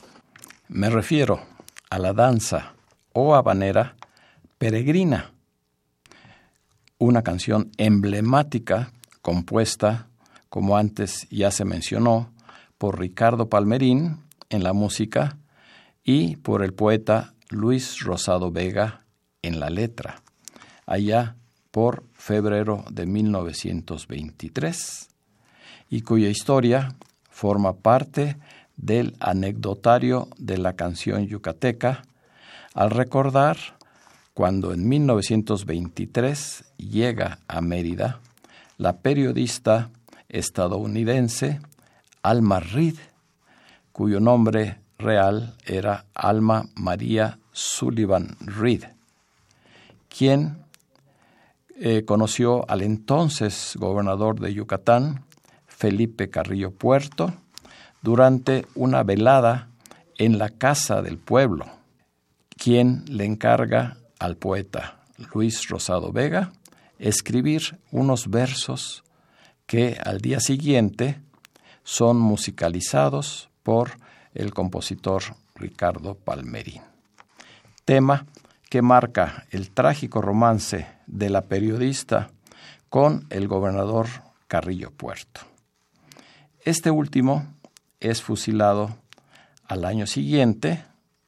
Me 0.67 0.89
refiero 0.89 1.45
a 1.89 1.99
la 1.99 2.13
danza 2.13 2.74
o 3.17 3.33
habanera 3.33 3.95
peregrina, 4.57 5.31
una 6.97 7.23
canción 7.23 7.71
emblemática 7.77 8.91
compuesta, 9.21 10.09
como 10.49 10.77
antes 10.77 11.25
ya 11.29 11.49
se 11.49 11.63
mencionó, 11.63 12.33
por 12.77 12.99
Ricardo 12.99 13.47
Palmerín 13.47 14.17
en 14.49 14.63
la 14.63 14.73
música 14.73 15.37
y 16.03 16.35
por 16.35 16.61
el 16.61 16.73
poeta 16.73 17.33
Luis 17.49 18.01
Rosado 18.01 18.51
Vega 18.51 19.05
en 19.41 19.61
la 19.61 19.69
letra, 19.69 20.21
allá 20.85 21.37
por 21.71 22.03
febrero 22.13 22.83
de 22.91 23.05
1923, 23.05 25.07
y 25.89 26.01
cuya 26.01 26.27
historia 26.27 26.95
forma 27.29 27.77
parte 27.77 28.35
del 28.75 29.15
anecdotario 29.21 30.27
de 30.37 30.57
la 30.57 30.73
canción 30.73 31.25
yucateca, 31.27 32.03
al 32.75 32.91
recordar 32.91 33.57
cuando 34.33 34.73
en 34.73 34.87
1923 34.87 36.65
llega 36.77 37.39
a 37.47 37.61
Mérida 37.61 38.19
la 38.77 38.97
periodista 38.97 39.89
estadounidense 40.27 41.61
Alma 42.21 42.59
Reed, 42.59 42.97
cuyo 43.93 44.19
nombre 44.19 44.79
real 44.97 45.55
era 45.65 46.05
Alma 46.13 46.67
María 46.75 47.39
Sullivan 47.53 48.35
Reed, 48.41 48.83
quien 50.09 50.57
eh, 51.79 52.03
conoció 52.05 52.69
al 52.69 52.81
entonces 52.81 53.77
gobernador 53.79 54.41
de 54.41 54.53
Yucatán, 54.53 55.23
Felipe 55.65 56.29
Carrillo 56.29 56.71
Puerto, 56.71 57.33
durante 58.01 58.65
una 58.75 59.03
velada 59.03 59.69
en 60.17 60.37
la 60.37 60.49
casa 60.49 61.01
del 61.01 61.17
pueblo, 61.17 61.74
quien 62.57 63.05
le 63.07 63.25
encarga 63.25 63.97
al 64.19 64.37
poeta 64.37 65.03
Luis 65.33 65.67
Rosado 65.69 66.11
Vega 66.11 66.51
escribir 66.99 67.79
unos 67.91 68.29
versos 68.29 69.03
que 69.65 69.97
al 70.03 70.21
día 70.21 70.39
siguiente 70.39 71.19
son 71.83 72.17
musicalizados 72.17 73.49
por 73.63 73.91
el 74.33 74.53
compositor 74.53 75.23
Ricardo 75.55 76.15
Palmerín. 76.15 76.81
Tema 77.85 78.25
que 78.69 78.81
marca 78.81 79.45
el 79.51 79.71
trágico 79.71 80.21
romance 80.21 80.87
de 81.07 81.29
la 81.29 81.41
periodista 81.43 82.31
con 82.89 83.27
el 83.29 83.47
gobernador 83.47 84.07
Carrillo 84.47 84.91
Puerto. 84.91 85.41
Este 86.63 86.89
último 86.91 87.45
es 87.99 88.21
fusilado 88.21 88.95
al 89.67 89.85
año 89.85 90.07
siguiente, 90.07 90.83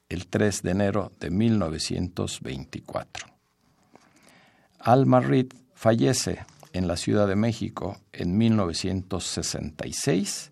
el 0.09 0.27
3 0.27 0.63
de 0.63 0.71
enero 0.71 1.13
de 1.19 1.29
1924. 1.29 3.27
Alma 4.79 5.19
Reed 5.19 5.53
fallece 5.73 6.45
en 6.73 6.87
la 6.87 6.97
Ciudad 6.97 7.27
de 7.27 7.35
México 7.35 7.97
en 8.13 8.35
1966 8.37 10.51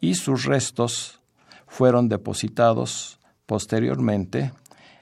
y 0.00 0.14
sus 0.14 0.44
restos 0.44 1.20
fueron 1.66 2.08
depositados 2.08 3.18
posteriormente 3.46 4.52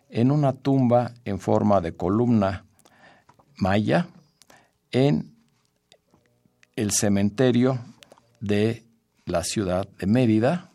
en 0.09 0.31
una 0.31 0.53
tumba 0.53 1.12
en 1.24 1.40
forma 1.40 1.81
de 1.81 1.96
columna 1.96 2.64
maya 3.57 4.07
en 4.92 5.35
el 6.76 6.92
cementerio 6.92 7.81
de 8.40 8.85
la 9.26 9.44
ciudad 9.44 9.87
de 9.98 10.07
Mérida, 10.07 10.70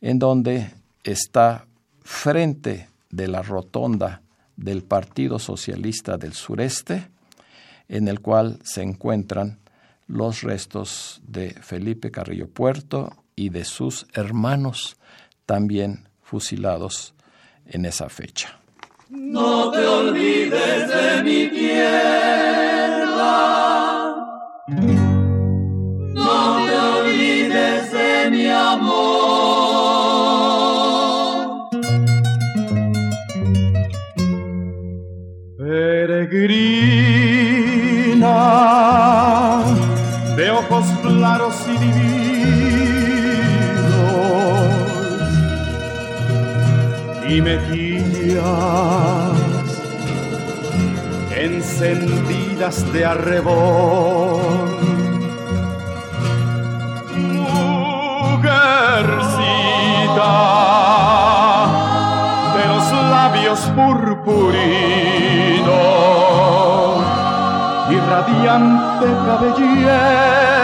en 0.00 0.18
donde 0.18 0.72
está 1.02 1.66
frente 2.04 2.88
de 3.10 3.26
la 3.28 3.42
rotonda 3.42 4.22
del 4.56 4.84
Partido 4.84 5.38
Socialista 5.38 6.16
del 6.16 6.34
Sureste, 6.34 7.08
en 7.88 8.06
el 8.08 8.20
cual 8.20 8.60
se 8.62 8.82
encuentran 8.82 9.58
los 10.06 10.42
restos 10.42 11.20
de 11.26 11.50
Felipe 11.50 12.10
Carrillo 12.10 12.48
Puerto 12.48 13.24
y 13.34 13.48
de 13.48 13.64
sus 13.64 14.06
hermanos 14.12 14.96
también 15.46 16.08
fusilados 16.22 17.14
en 17.66 17.84
esa 17.86 18.08
fecha. 18.08 18.60
No 19.08 19.70
te 19.70 19.86
olvides 19.86 20.88
de 20.88 21.22
mi 21.22 21.48
tierra. 21.48 22.64
Encendidas 51.74 52.92
de 52.92 53.04
arrebol. 53.04 54.38
Mujercita 57.16 58.52
de 62.54 62.64
los 62.68 62.92
labios 63.10 63.60
purpurinos 63.74 64.54
y 67.90 67.96
radiante 68.08 69.06
cabellera 69.26 70.54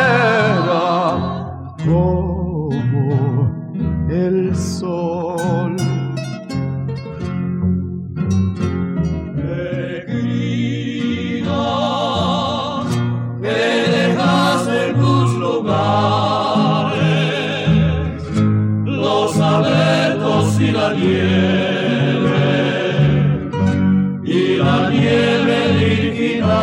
y 24.24 24.56
la 24.58 24.90
nieve 24.90 25.58
virginal. 25.78 26.60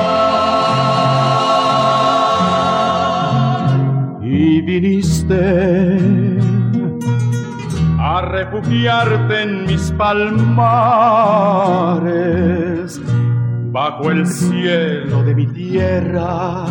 y 4.21 4.62
viniste 4.62 6.38
a 8.00 8.21
refugiarte 8.21 9.41
en 9.41 9.65
mis 9.65 9.91
palmares 9.93 10.62
bajo 13.71 14.12
el 14.12 14.26
cielo 14.28 15.23
de 15.23 15.36
mi 15.36 15.47
tierra 15.47 16.65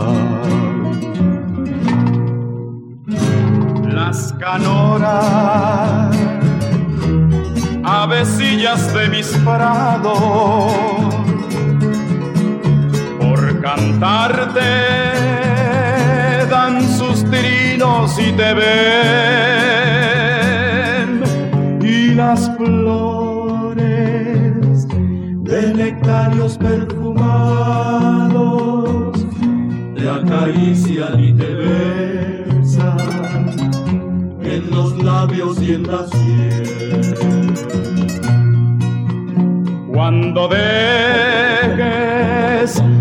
las 4.16 4.32
canoras 4.40 6.16
avecillas 7.84 8.94
de 8.94 9.10
mis 9.10 9.28
prados. 9.44 10.74
Por 13.20 13.62
cantarte 13.62 14.60
dan 16.50 16.82
sus 16.98 17.26
trinos 17.30 18.18
y 18.18 18.32
te 18.32 18.54
ven. 18.54 18.96
Y 21.82 22.14
las 22.16 22.50
flores 22.56 23.76
de 25.44 25.74
nectarios 25.74 26.58
perfumados 26.58 27.66
Te 29.96 30.10
acarician 30.10 31.20
y 31.20 31.34
te 31.34 31.54
besan 31.54 31.86
en 31.86 31.95
los 34.76 35.02
labios 35.02 35.60
y 35.62 35.74
en 35.74 35.88
la 35.88 36.06
sien. 36.08 37.54
cuando 39.94 40.50
dejes 40.50 41.80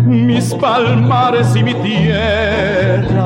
mis 0.05 0.53
palmares 0.53 1.53
y 1.55 1.63
mi 1.63 1.73
tierra 1.73 3.25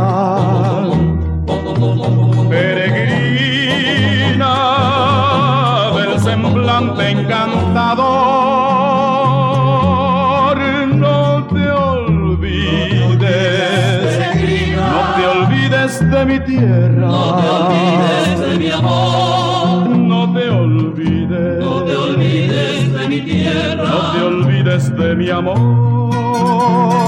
mi 16.39 16.45
tierra. 16.45 17.08
No 17.08 17.36
te 17.36 17.49
olvides 17.49 18.39
de 18.39 18.58
mi 18.58 18.71
amor, 18.71 19.89
no 19.89 20.34
te 20.34 20.49
olvides. 20.49 21.60
No 21.60 21.84
te 21.84 21.95
olvides 21.95 22.93
de 22.93 23.08
mi 23.08 23.21
tierra. 23.21 23.84
no 23.89 24.12
te 24.12 24.21
olvides 24.21 24.95
de 24.95 25.15
mi 25.15 25.30
amor 25.30 26.99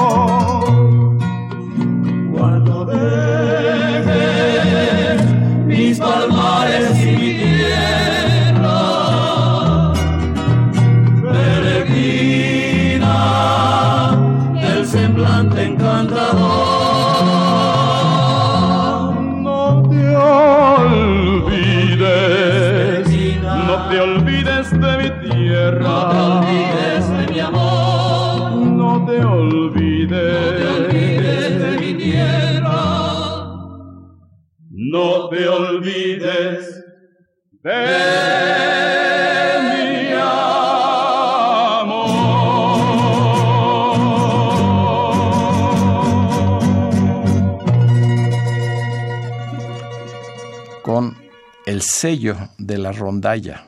sello 52.02 52.36
de 52.58 52.80
la 52.80 52.92
rondalla 52.94 53.68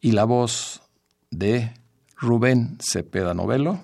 y 0.00 0.12
la 0.12 0.24
voz 0.24 0.80
de 1.30 1.74
Rubén 2.16 2.78
Cepeda 2.80 3.34
Novelo, 3.34 3.80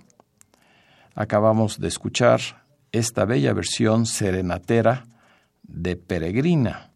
acabamos 1.14 1.78
de 1.78 1.88
escuchar 1.88 2.40
esta 2.90 3.26
bella 3.26 3.52
versión 3.52 4.06
serenatera 4.06 5.04
de 5.62 5.94
Peregrina, 5.96 6.90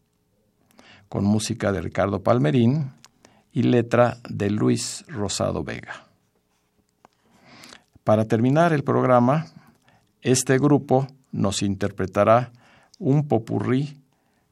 con 1.11 1.27
música 1.27 1.71
de 1.71 1.83
Ricardo 1.83 2.23
Palmerín 2.23 2.93
y 3.53 3.65
letra 3.65 4.17
de 4.31 4.49
Luis 4.49 5.05
Rosado 5.07 5.63
Vega. 5.63 6.07
Para 8.05 8.25
terminar 8.25 8.73
el 8.73 8.85
programa, 8.85 9.49
este 10.23 10.57
grupo 10.57 11.09
nos 11.31 11.61
interpretará 11.61 12.53
un 12.99 13.29
popurrí 13.29 14.01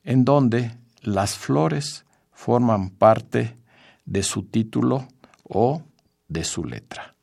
en 0.05 0.27
donde 0.27 0.77
las 1.01 1.35
flores 1.35 2.05
forman 2.39 2.91
parte 2.91 3.57
de 4.05 4.23
su 4.23 4.45
título 4.45 5.09
o 5.43 5.83
de 6.29 6.45
su 6.45 6.65
letra. 6.65 7.17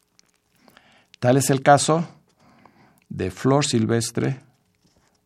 Tal 1.20 1.38
es 1.38 1.50
el 1.50 1.62
caso 1.62 2.06
de 3.08 3.32
flor 3.32 3.66
silvestre, 3.66 4.42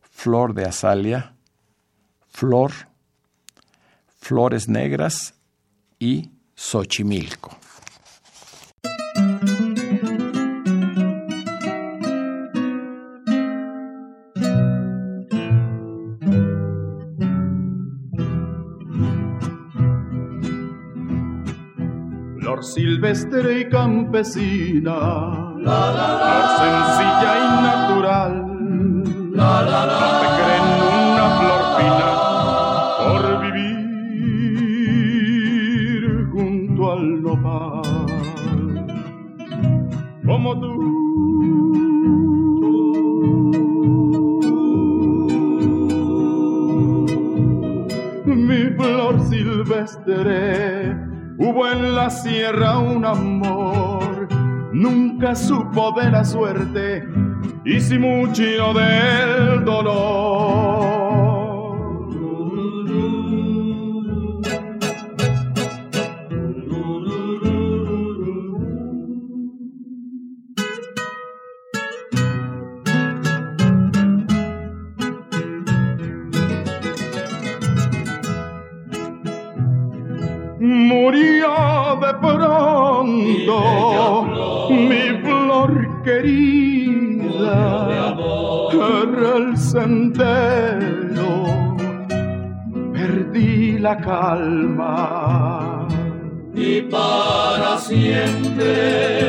flor 0.00 0.54
de 0.54 0.64
azalia, 0.64 1.34
flor, 2.28 2.70
flores 4.20 4.68
negras 4.68 5.34
y 5.98 6.30
xochimilco. 6.54 7.58
Silvestre 23.30 23.60
y 23.60 23.68
campesina, 23.68 24.98
la, 25.58 25.92
la, 25.92 26.56
sencilla 26.58 27.32
y 27.38 27.46
natural, 27.62 28.32
la, 29.32 29.62
la, 29.62 29.86
la, 29.86 29.98
creen 30.38 30.66
una 31.12 31.26
flor 31.38 31.62
fina 31.76 32.08
por 32.98 33.22
vivir 33.42 33.74
junto 36.32 36.80
al 36.92 37.04
nopal, 37.22 38.86
como 40.26 40.50
tú. 40.60 40.72
Mi 48.26 48.62
flor 48.76 49.14
silvestre 49.28 50.69
Hubo 51.42 51.66
en 51.66 51.94
la 51.94 52.10
sierra 52.10 52.76
un 52.76 53.02
amor, 53.02 54.28
nunca 54.74 55.34
supo 55.34 55.90
de 55.98 56.10
la 56.10 56.22
suerte 56.22 57.08
y 57.64 57.80
si 57.80 57.98
mucho 57.98 58.74
del 58.74 59.29
para 96.90 97.78
siempre 97.78 99.19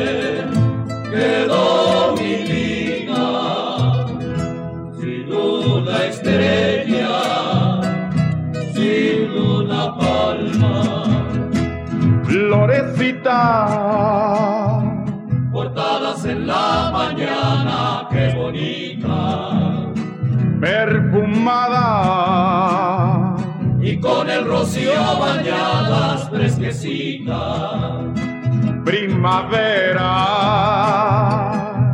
Primavera. 29.22 30.10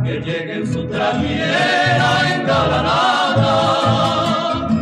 Que 0.03 0.19
llegue 0.19 0.55
en 0.55 0.65
su 0.65 0.87
trajera 0.87 2.35
engalanada. 2.35 3.51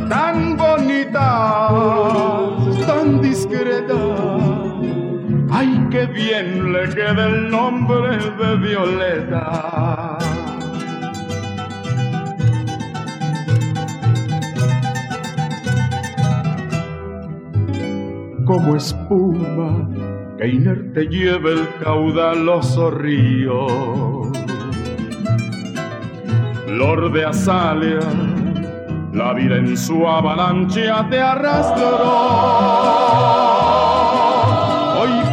Tan 0.07 0.55
bonita, 0.55 1.69
tan 2.87 3.21
discreta 3.21 3.95
Ay, 5.51 5.87
qué 5.91 6.05
bien 6.05 6.71
le 6.71 6.87
queda 6.87 7.25
el 7.25 7.49
nombre 7.49 8.17
de 8.17 8.55
Violeta. 8.55 10.17
Como 18.45 18.77
espuma 18.77 20.16
que 20.37 20.47
inerte 20.47 21.07
lleva 21.07 21.49
el 21.51 21.67
caudaloso 21.83 22.91
río. 22.91 24.31
Flor 26.65 27.11
de 27.11 27.25
azalea, 27.25 28.09
la 29.13 29.33
vida 29.33 29.57
en 29.57 29.75
su 29.75 30.07
avalancha 30.07 31.07
te 31.09 31.19
arrastró 31.19 32.97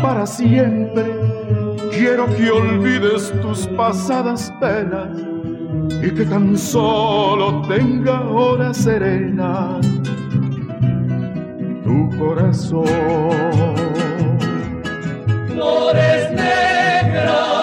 para 0.04 0.26
siempre. 0.26 1.04
Quiero 1.90 2.26
que 2.36 2.50
olvides 2.50 3.32
tus 3.40 3.66
pasadas 3.68 4.52
penas 4.60 5.18
y 6.02 6.10
que 6.10 6.24
tan 6.26 6.58
solo 6.58 7.62
tenga 7.62 8.20
horas 8.28 8.76
serenas 8.76 9.80
tu 11.84 12.10
corazón. 12.18 13.63
Flores 15.54 16.32
negras 16.32 17.53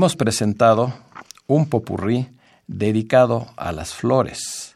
hemos 0.00 0.16
presentado 0.16 0.94
un 1.46 1.68
popurrí 1.68 2.26
dedicado 2.66 3.52
a 3.58 3.70
las 3.70 3.92
flores 3.92 4.74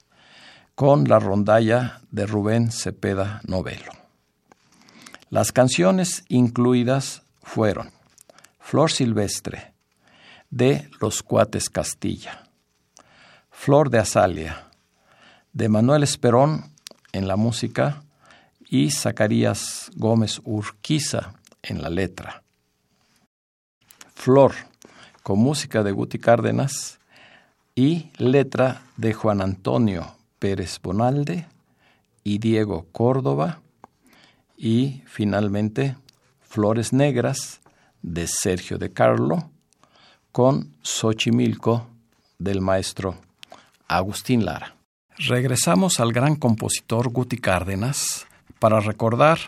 con 0.75 1.09
la 1.09 1.18
rondalla 1.18 2.03
de 2.11 2.27
Rubén 2.27 2.70
Cepeda 2.70 3.41
Novelo. 3.45 3.91
Las 5.31 5.51
canciones 5.51 6.27
incluidas 6.29 7.22
fueron 7.43 7.91
Flor 8.61 8.93
Silvestre 8.93 9.72
de 10.51 10.91
Los 11.01 11.22
Cuates 11.22 11.70
Castilla, 11.70 12.43
Flor 13.51 13.89
de 13.89 14.01
Azalia 14.01 14.66
de 15.55 15.70
Manuel 15.70 16.03
Esperón 16.03 16.70
en 17.12 17.27
la 17.27 17.37
música 17.37 18.03
y 18.68 18.91
Zacarías 18.91 19.91
Gómez 19.97 20.43
Urquiza 20.45 21.33
en 21.62 21.81
la 21.81 21.89
letra. 21.89 22.43
Flor, 24.14 24.53
con 25.25 25.39
música 25.39 25.83
de 25.83 25.91
Guti 25.91 26.18
Cárdenas 26.18 27.01
y 27.75 28.11
letra 28.18 28.83
de 28.99 29.14
Juan 29.14 29.41
Antonio 29.41 30.14
Pérez 30.39 30.79
Bonalde 30.83 31.47
y 32.22 32.37
Diego 32.39 32.87
Córdoba 32.93 33.62
y 34.59 35.03
finalmente 35.07 35.97
Flores 36.43 36.93
Negras 36.93 37.62
de 38.03 38.27
Sergio 38.27 38.77
de 38.77 38.93
Carlo 38.93 39.51
con 40.31 40.75
Xochimilco 40.83 41.87
del 42.39 42.61
maestro 42.61 43.16
Agustín 43.89 44.45
Lara. 44.45 44.77
Regresamos 45.16 46.01
al 46.01 46.12
gran 46.12 46.37
compositor 46.37 47.09
Guti 47.09 47.39
Cárdenas 47.39 48.27
para 48.59 48.79
recordar 48.81 49.39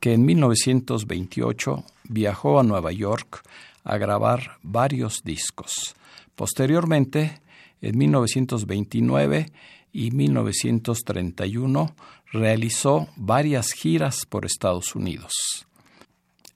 que 0.00 0.12
en 0.12 0.24
1928 0.24 1.84
viajó 2.08 2.58
a 2.58 2.64
Nueva 2.64 2.90
York 2.90 3.44
a 3.84 3.98
grabar 3.98 4.58
varios 4.62 5.22
discos. 5.24 5.94
Posteriormente, 6.34 7.40
en 7.80 7.98
1929 7.98 9.52
y 9.92 10.10
1931, 10.10 11.94
realizó 12.32 13.08
varias 13.16 13.72
giras 13.72 14.26
por 14.26 14.46
Estados 14.46 14.94
Unidos. 14.94 15.32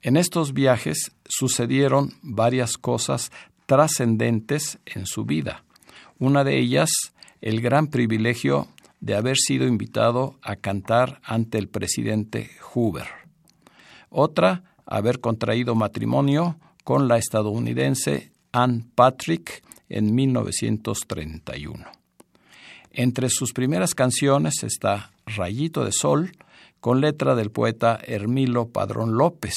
En 0.01 0.17
estos 0.17 0.53
viajes 0.53 1.11
sucedieron 1.27 2.13
varias 2.21 2.77
cosas 2.77 3.31
trascendentes 3.65 4.77
en 4.85 5.05
su 5.05 5.25
vida. 5.25 5.63
Una 6.19 6.43
de 6.43 6.59
ellas, 6.59 6.89
el 7.41 7.61
gran 7.61 7.87
privilegio 7.87 8.67
de 9.01 9.15
haber 9.15 9.37
sido 9.37 9.67
invitado 9.67 10.37
a 10.41 10.55
cantar 10.55 11.19
ante 11.23 11.57
el 11.57 11.67
presidente 11.67 12.51
Hoover. 12.61 13.07
Otra, 14.09 14.63
haber 14.85 15.19
contraído 15.19 15.75
matrimonio 15.75 16.57
con 16.85 17.07
la 17.07 17.17
estadounidense 17.17 18.31
Ann 18.51 18.89
Patrick 18.93 19.63
en 19.89 20.13
1931. 20.13 21.83
Entre 22.91 23.27
sus 23.29 23.53
primeras 23.53 23.95
canciones 23.95 24.63
está 24.63 25.11
Rayito 25.25 25.83
de 25.83 25.91
Sol, 25.91 26.31
con 26.79 27.01
letra 27.01 27.33
del 27.33 27.49
poeta 27.49 27.99
Hermilo 28.05 28.69
Padrón 28.69 29.17
López, 29.17 29.55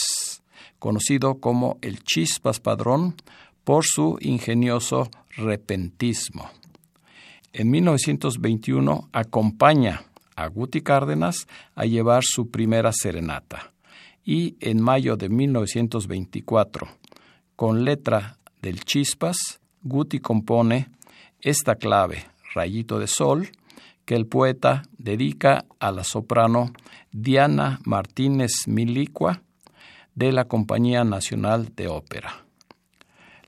conocido 0.79 1.35
como 1.35 1.77
el 1.83 2.03
Chispas 2.03 2.61
Padrón 2.61 3.15
por 3.63 3.85
su 3.85 4.17
ingenioso 4.23 5.11
repentismo. 5.37 6.51
En 7.53 7.71
1921 7.71 9.11
acompaña 9.13 10.03
a 10.35 10.47
Guti 10.47 10.81
Cárdenas 10.81 11.47
a 11.75 11.85
llevar 11.85 12.25
su 12.25 12.51
primera 12.51 12.91
serenata 12.93 13.73
y 14.25 14.57
en 14.61 14.81
mayo 14.81 15.17
de 15.17 15.29
1924, 15.29 16.89
con 17.59 17.85
letra 17.85 18.39
del 18.63 18.85
Chispas, 18.85 19.59
Guti 19.83 20.21
compone 20.21 20.91
esta 21.41 21.75
clave, 21.75 22.25
Rayito 22.55 23.01
de 23.01 23.09
Sol, 23.09 23.49
que 24.05 24.15
el 24.15 24.29
poeta 24.29 24.85
dedica 24.97 25.65
a 25.81 25.91
la 25.91 26.05
soprano 26.05 26.73
Diana 27.11 27.81
Martínez 27.85 28.69
Milicua 28.69 29.43
de 30.15 30.31
la 30.31 30.45
Compañía 30.45 31.03
Nacional 31.03 31.73
de 31.75 31.89
Ópera. 31.89 32.47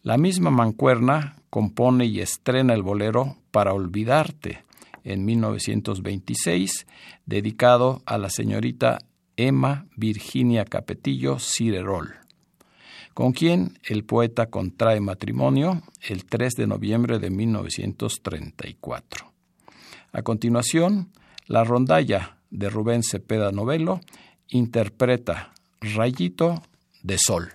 La 0.03 0.19
misma 0.19 0.51
mancuerna 0.51 1.37
compone 1.49 2.07
y 2.07 2.19
estrena 2.21 2.75
el 2.75 2.83
bolero 2.83 3.37
Para 3.53 3.75
Olvidarte 3.75 4.65
en 5.05 5.25
1926, 5.25 6.89
dedicado 7.27 8.03
a 8.07 8.19
la 8.19 8.29
señorita 8.29 8.99
Emma 9.37 9.87
Virginia 9.95 10.65
Capetillo 10.65 11.39
Cirerol, 11.39 12.20
con 13.15 13.33
quien 13.33 13.79
el 13.85 14.05
poeta 14.05 14.47
contrae 14.47 15.01
matrimonio 15.01 15.83
el 16.09 16.25
3 16.25 16.55
de 16.55 16.67
noviembre 16.67 17.19
de 17.19 17.31
1934. 17.31 19.33
A 20.13 20.23
continuación, 20.23 21.11
la 21.47 21.65
rondalla 21.65 22.39
de 22.51 22.69
Rubén 22.69 23.03
Cepeda 23.03 23.53
Novelo 23.53 24.01
interpreta 24.49 25.53
Rayito 25.81 26.63
de 27.03 27.19
Sol. 27.19 27.53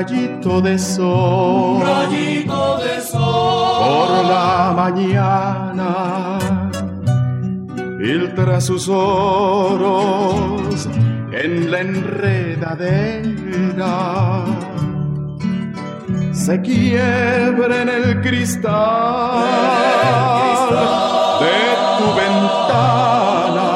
Rayito 0.00 0.62
de 0.62 0.78
sol, 0.78 1.76
un 1.76 1.82
rayito 1.82 2.78
de 2.78 3.02
sol 3.02 3.84
por 3.84 4.24
la 4.24 4.72
mañana 4.74 6.38
filtra 7.98 8.62
sus 8.62 8.88
oros 8.88 10.88
en 11.32 11.70
la 11.70 11.80
enredadera. 11.80 12.86
Se 16.32 16.62
quiebra 16.62 17.82
en 17.82 17.90
el 17.90 18.22
cristal, 18.22 19.44
de 21.40 21.76
tu 21.98 22.06
ventana 22.22 23.68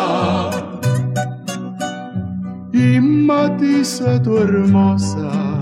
y 2.73 2.99
matiza 3.01 4.23
tu 4.23 4.39
hermosa 4.39 5.54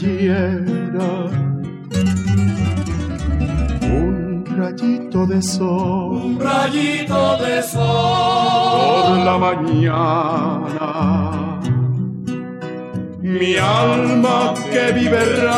Un 0.00 0.06
rayito 4.56 5.26
de 5.26 5.42
sol, 5.42 6.22
un 6.24 6.38
rayito 6.38 7.36
de 7.38 7.60
sol. 7.64 9.08
Por 9.08 9.18
la 9.24 9.36
mañana. 9.38 10.78
Mi 13.20 13.56
alma 13.56 14.54
que 14.70 14.92
vive 14.92 15.18
errante 15.18 15.56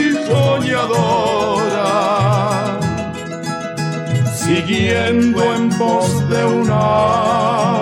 y 0.00 0.14
soñadora, 0.26 1.92
siguiendo 4.34 5.54
en 5.54 5.68
pos 5.76 6.26
de 6.30 6.46
una 6.46 7.81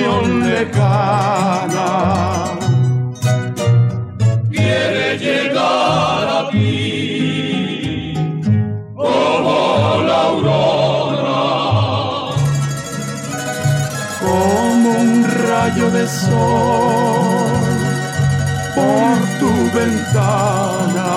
visión 0.00 0.48
lejana. 0.48 1.88
quiere 4.50 5.18
llegar 5.18 6.28
a 6.38 6.48
ti 6.50 8.14
como 8.94 10.02
la 10.06 10.22
aurora 10.30 11.42
como 14.20 14.90
un 15.00 15.24
rayo 15.48 15.90
de 15.90 16.06
sol 16.08 17.50
por 18.74 19.18
tu 19.40 19.50
ventana, 19.78 21.10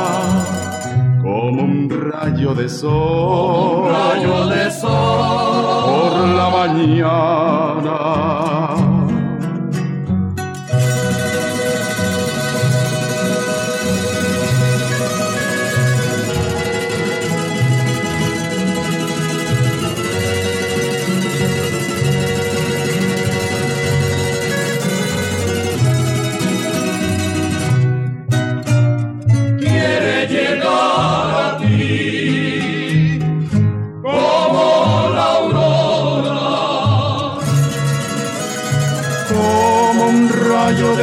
como 1.21 1.63
un 1.63 1.89
rayo 1.89 2.53
de 2.53 2.67
sol, 2.67 3.84
un 3.84 3.89
rayo 3.89 4.47
de 4.47 4.71
sol 4.71 5.53
la 6.26 6.49
mañana. 6.49 7.93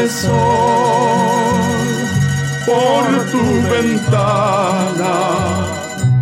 Sol 0.09 0.31
por 2.67 3.05
tu 3.33 3.45
ventana, 3.69 5.15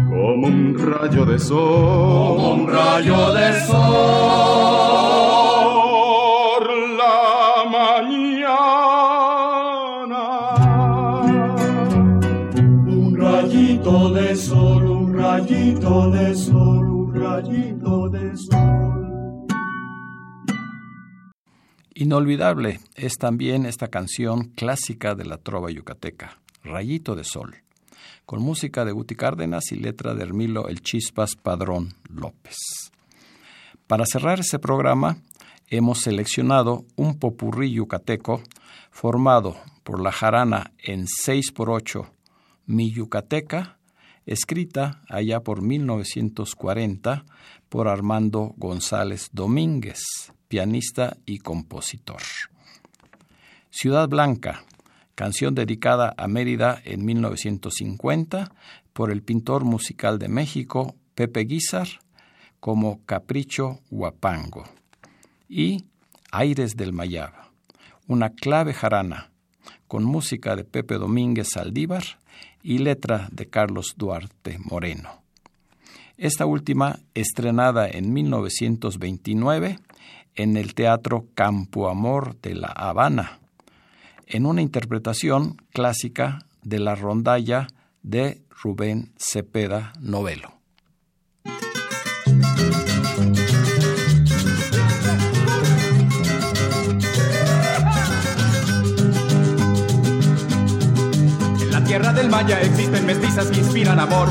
como 0.08 0.46
un 0.46 0.76
rayo 0.78 1.24
de 1.24 1.38
sol, 1.38 2.36
como 2.36 2.52
un 2.54 2.66
rayo 2.68 3.32
de 3.32 3.66
sol 3.66 4.37
Inolvidable 22.08 22.80
es 22.94 23.18
también 23.18 23.66
esta 23.66 23.88
canción 23.88 24.44
clásica 24.56 25.14
de 25.14 25.26
la 25.26 25.36
trova 25.36 25.70
yucateca, 25.70 26.40
Rayito 26.64 27.14
de 27.14 27.22
Sol, 27.22 27.56
con 28.24 28.40
música 28.40 28.86
de 28.86 28.92
Guti 28.92 29.14
Cárdenas 29.14 29.72
y 29.72 29.76
letra 29.76 30.14
de 30.14 30.22
Hermilo 30.22 30.68
El 30.68 30.80
Chispas 30.80 31.36
Padrón 31.36 31.92
López. 32.08 32.56
Para 33.86 34.06
cerrar 34.06 34.40
ese 34.40 34.58
programa, 34.58 35.18
hemos 35.66 35.98
seleccionado 35.98 36.86
un 36.96 37.18
popurrí 37.18 37.72
yucateco 37.72 38.42
formado 38.90 39.58
por 39.82 40.00
la 40.00 40.10
jarana 40.10 40.72
en 40.78 41.04
6x8 41.04 42.08
Mi 42.64 42.90
Yucateca, 42.90 43.76
escrita 44.24 45.02
allá 45.10 45.40
por 45.40 45.60
1940 45.60 47.26
por 47.68 47.86
Armando 47.86 48.54
González 48.56 49.28
Domínguez, 49.30 50.32
pianista 50.48 51.16
y 51.26 51.38
compositor. 51.38 52.22
Ciudad 53.70 54.08
Blanca, 54.08 54.64
canción 55.14 55.54
dedicada 55.54 56.14
a 56.16 56.26
Mérida 56.26 56.80
en 56.84 57.04
1950 57.04 58.50
por 58.92 59.10
el 59.10 59.22
pintor 59.22 59.64
musical 59.64 60.18
de 60.18 60.28
México 60.28 60.96
Pepe 61.14 61.40
Guizar 61.44 61.88
como 62.60 63.04
Capricho 63.04 63.80
Huapango. 63.90 64.64
Y 65.48 65.84
Aires 66.30 66.76
del 66.76 66.92
Mayaba, 66.92 67.50
una 68.06 68.30
clave 68.30 68.74
jarana 68.74 69.30
con 69.86 70.04
música 70.04 70.56
de 70.56 70.64
Pepe 70.64 70.96
Domínguez 70.96 71.48
Saldívar 71.52 72.04
y 72.62 72.78
letra 72.78 73.28
de 73.32 73.48
Carlos 73.48 73.94
Duarte 73.96 74.58
Moreno. 74.58 75.22
Esta 76.16 76.46
última 76.46 76.98
estrenada 77.14 77.88
en 77.88 78.12
1929 78.12 79.78
en 80.38 80.56
el 80.56 80.74
Teatro 80.74 81.26
Campo 81.34 81.90
Amor 81.90 82.36
de 82.40 82.54
La 82.54 82.68
Habana, 82.68 83.40
en 84.26 84.46
una 84.46 84.62
interpretación 84.62 85.56
clásica 85.72 86.38
de 86.62 86.78
la 86.78 86.94
rondalla 86.94 87.66
de 88.02 88.40
Rubén 88.62 89.12
Cepeda 89.18 89.92
Novelo. 90.00 90.54
En 101.60 101.72
la 101.72 101.82
tierra 101.84 102.12
del 102.12 102.30
Maya 102.30 102.62
existen 102.62 103.06
mestizas 103.06 103.50
que 103.50 103.58
inspiran 103.58 103.98
amor. 103.98 104.28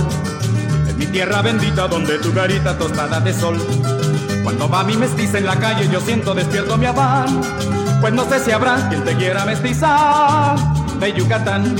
Es 0.88 0.96
mi 0.96 1.08
tierra 1.08 1.42
bendita 1.42 1.90
donde 1.90 2.18
tu 2.20 2.34
carita 2.34 2.78
tostada 2.78 3.20
de 3.20 3.34
sol. 3.34 3.97
Cuando 4.48 4.70
va 4.70 4.82
mi 4.86 4.96
mestiza 4.96 5.40
en 5.40 5.46
la 5.46 5.58
calle 5.58 5.90
yo 5.92 6.00
siento 6.00 6.34
despierto 6.34 6.78
mi 6.78 6.86
afán. 6.86 7.42
Pues 8.00 8.14
no 8.14 8.24
sé 8.30 8.40
si 8.40 8.52
habrá 8.52 8.88
quien 8.88 9.04
te 9.04 9.14
quiera 9.18 9.44
mestizar 9.44 10.58
de 11.02 11.12
Yucatán. 11.12 11.76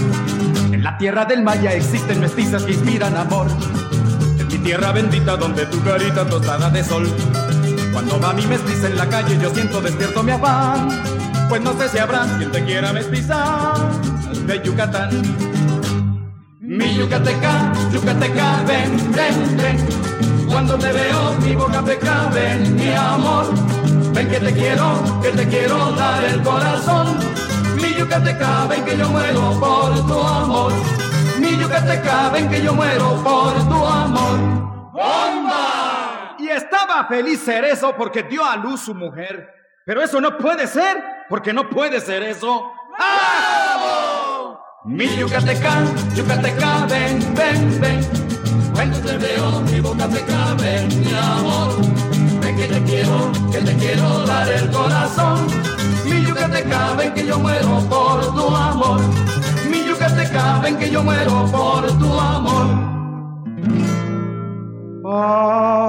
En 0.74 0.84
la 0.84 0.98
tierra 0.98 1.24
del 1.24 1.44
Maya 1.44 1.72
existen 1.72 2.20
mestizas 2.20 2.64
que 2.64 2.74
inspiran 2.74 3.16
amor. 3.16 3.48
Es 4.38 4.46
mi 4.48 4.58
tierra 4.58 4.92
bendita 4.92 5.38
donde 5.38 5.66
tu 5.68 5.82
carita 5.82 6.26
tostada 6.26 6.70
de 6.70 6.84
sol. 6.84 7.08
Cuando 7.94 8.20
va 8.20 8.34
mi 8.34 8.46
mestiza 8.46 8.88
en 8.88 8.98
la 8.98 9.08
calle 9.08 9.40
yo 9.42 9.50
siento 9.52 9.80
despierto 9.80 10.22
mi 10.22 10.34
afán. 10.34 10.90
Pues 11.48 11.62
no 11.62 11.72
sé 11.72 11.88
si 11.88 12.00
habrá 12.00 12.26
quien 12.38 12.52
te 12.52 12.66
quiera 12.66 12.92
mestizar 12.92 13.78
de 14.46 14.62
Yucatán. 14.62 15.22
Mi 16.60 16.98
yucateca, 16.98 17.72
yucateca, 17.94 18.62
ven, 18.68 19.14
ven, 19.14 19.56
ven. 19.56 20.37
Cuando 20.58 20.76
te 20.76 20.92
veo 20.92 21.34
mi 21.44 21.56
boca 21.56 21.84
te 21.84 22.00
cabe, 22.00 22.56
mi 22.56 22.92
amor. 22.92 23.46
Ven 24.12 24.28
que 24.28 24.40
te 24.40 24.52
quiero, 24.52 25.20
que 25.22 25.30
te 25.30 25.48
quiero 25.48 25.92
dar 25.92 26.24
el 26.24 26.42
corazón. 26.42 27.16
Mi 27.76 27.94
yucateca, 27.94 28.66
ven 28.66 28.84
que 28.84 28.98
yo 28.98 29.08
muero 29.08 29.56
por 29.60 30.08
tu 30.08 30.20
amor. 30.20 30.74
Mi 31.38 31.56
yucateca, 31.58 32.30
ven 32.30 32.50
que 32.50 32.64
yo 32.64 32.74
muero 32.74 33.22
por 33.24 33.54
tu 33.70 33.86
amor. 33.86 34.40
¡Bomba! 34.94 36.36
Y 36.40 36.50
estaba 36.50 37.06
feliz 37.08 37.40
Cerezo 37.46 37.94
porque 37.96 38.24
dio 38.24 38.44
a 38.44 38.56
luz 38.56 38.82
su 38.82 38.96
mujer. 38.96 39.54
Pero 39.86 40.02
eso 40.02 40.20
no 40.20 40.38
puede 40.38 40.66
ser, 40.66 41.04
porque 41.30 41.54
no 41.54 41.70
puede 41.70 42.02
ser 42.02 42.24
eso. 42.24 42.72
¡Bravo! 42.98 44.60
Mi 44.86 45.06
yucateca, 45.18 45.84
yucateca, 46.16 46.88
ven, 46.88 47.20
ven, 47.36 47.80
ven. 47.80 48.27
Cuando 48.78 49.00
te 49.00 49.18
veo, 49.18 49.62
mi 49.62 49.80
boca 49.80 50.08
te 50.08 50.22
cabe, 50.22 50.86
mi 50.86 51.12
amor. 51.12 51.70
Ven 52.42 52.56
que 52.56 52.68
te 52.68 52.84
quiero, 52.84 53.32
que 53.52 53.58
te 53.58 53.76
quiero 53.76 54.24
dar 54.28 54.48
el 54.48 54.70
corazón. 54.70 55.48
Mi 56.06 56.24
yucateca, 56.24 56.94
ven 56.96 57.12
que 57.16 57.26
yo 57.26 57.40
muero 57.40 57.80
por 57.90 58.36
tu 58.36 58.56
amor. 58.56 59.02
Mi 59.68 59.84
yucateca, 59.84 60.60
ven 60.62 60.78
que 60.78 60.92
yo 60.92 61.04
muero 61.04 61.48
por 61.52 61.88
tu 61.98 62.20
amor. 62.20 62.68
Panorama 65.02 65.88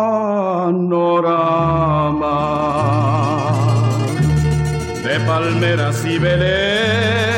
de 5.04 5.20
palmeras 5.26 6.06
y 6.06 6.18
veletas 6.18 7.37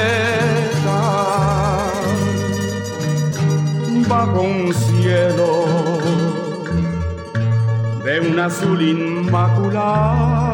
bajo 4.11 4.41
un 4.41 4.75
cielo 4.75 5.65
de 8.05 8.21
un 8.21 8.41
azul 8.41 8.83
inmaculado. 8.83 10.50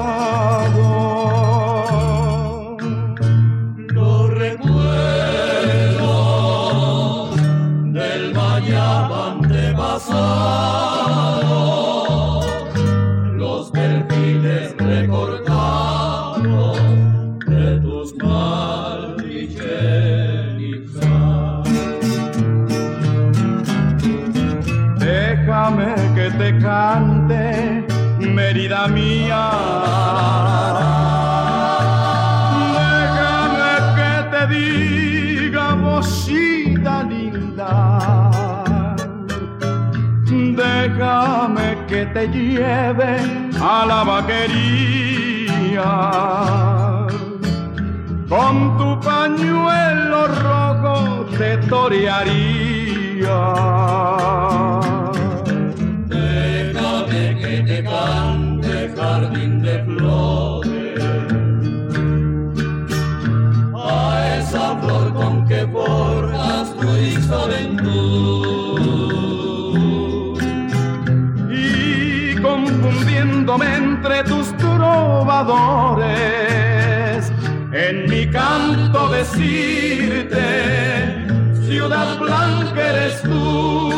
Que 41.96 42.04
te 42.12 42.28
lleve 42.28 43.16
a 43.58 43.86
la 43.86 44.04
vaquería. 44.04 45.92
Con 48.28 48.76
tu 48.76 49.00
pañuelo 49.00 50.20
rojo 50.44 51.24
te 51.38 51.56
torearía. 51.72 53.38
Déjame 56.16 57.24
que 57.40 57.54
te 57.68 57.78
cante 57.82 58.92
jardín 58.94 59.62
de 59.62 59.76
flores 59.84 61.02
a 63.74 64.36
esa 64.38 64.76
flor 64.82 65.14
con 65.14 65.46
que 65.48 65.66
forjas 65.68 66.74
tu 66.76 66.88
juventud. 66.88 67.55
Entre 73.62 74.24
tus 74.24 74.56
trovadores, 74.56 76.02
en 77.72 78.08
mi 78.08 78.26
canto 78.30 79.08
decirte, 79.08 80.44
ciudad 81.66 82.18
blanca 82.18 82.80
eres 82.80 83.22
tú. 83.22 83.92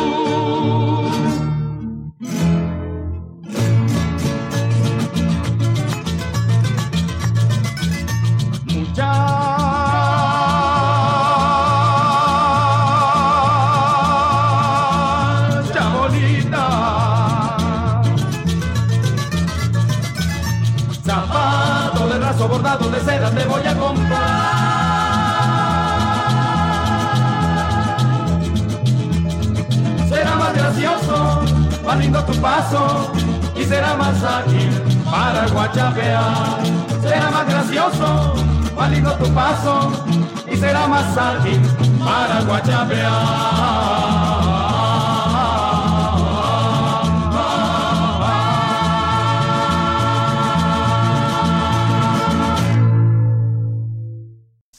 Paso 32.41 33.11
y 33.55 33.63
será 33.63 33.95
más 33.95 34.23
ágil 34.23 34.69
para 35.05 35.47
guachapear. 35.47 36.63
Será 37.01 37.29
más 37.31 37.47
gracioso, 37.47 38.33
más 38.75 38.91
lindo 38.91 39.13
tu 39.17 39.33
paso 39.33 40.05
y 40.51 40.55
será 40.57 40.87
más 40.87 41.17
ágil 41.17 41.61
para 41.99 42.41
guachapear. 42.41 43.79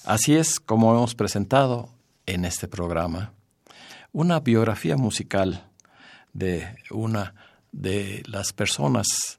Así 0.05 0.35
es 0.35 0.59
como 0.59 0.93
hemos 0.93 1.15
presentado 1.15 1.89
en 2.27 2.45
este 2.45 2.67
programa 2.67 3.33
una 4.13 4.41
biografía 4.41 4.97
musical 4.97 5.71
de 6.33 6.77
una 6.91 7.35
de 7.73 8.23
las 8.27 8.53
personas 8.53 9.39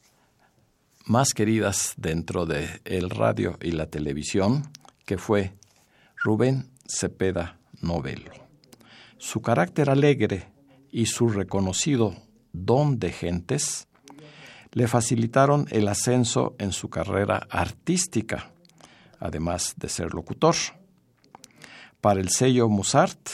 más 1.06 1.34
queridas 1.34 1.94
dentro 1.98 2.46
de 2.46 2.82
el 2.86 3.10
radio 3.10 3.58
y 3.62 3.72
la 3.72 3.88
televisión, 3.88 4.72
que 5.06 5.18
fue 5.18 5.54
Rubén 6.24 6.72
Cepeda 6.88 7.60
Novelo. 7.82 8.32
Su 9.18 9.42
carácter 9.42 9.90
alegre 9.90 10.52
y 10.92 11.08
su 11.08 11.30
reconocido 11.30 12.16
don 12.54 13.00
de 13.00 13.12
gentes 13.12 13.88
le 14.72 14.88
facilitaron 14.88 15.68
el 15.70 15.88
ascenso 15.88 16.56
en 16.60 16.72
su 16.72 16.90
carrera 16.90 17.48
artística 17.50 18.52
además 19.22 19.76
de 19.78 19.88
ser 19.88 20.14
locutor. 20.14 20.56
Para 22.02 22.20
el 22.20 22.30
sello 22.30 22.68
Musart 22.68 23.30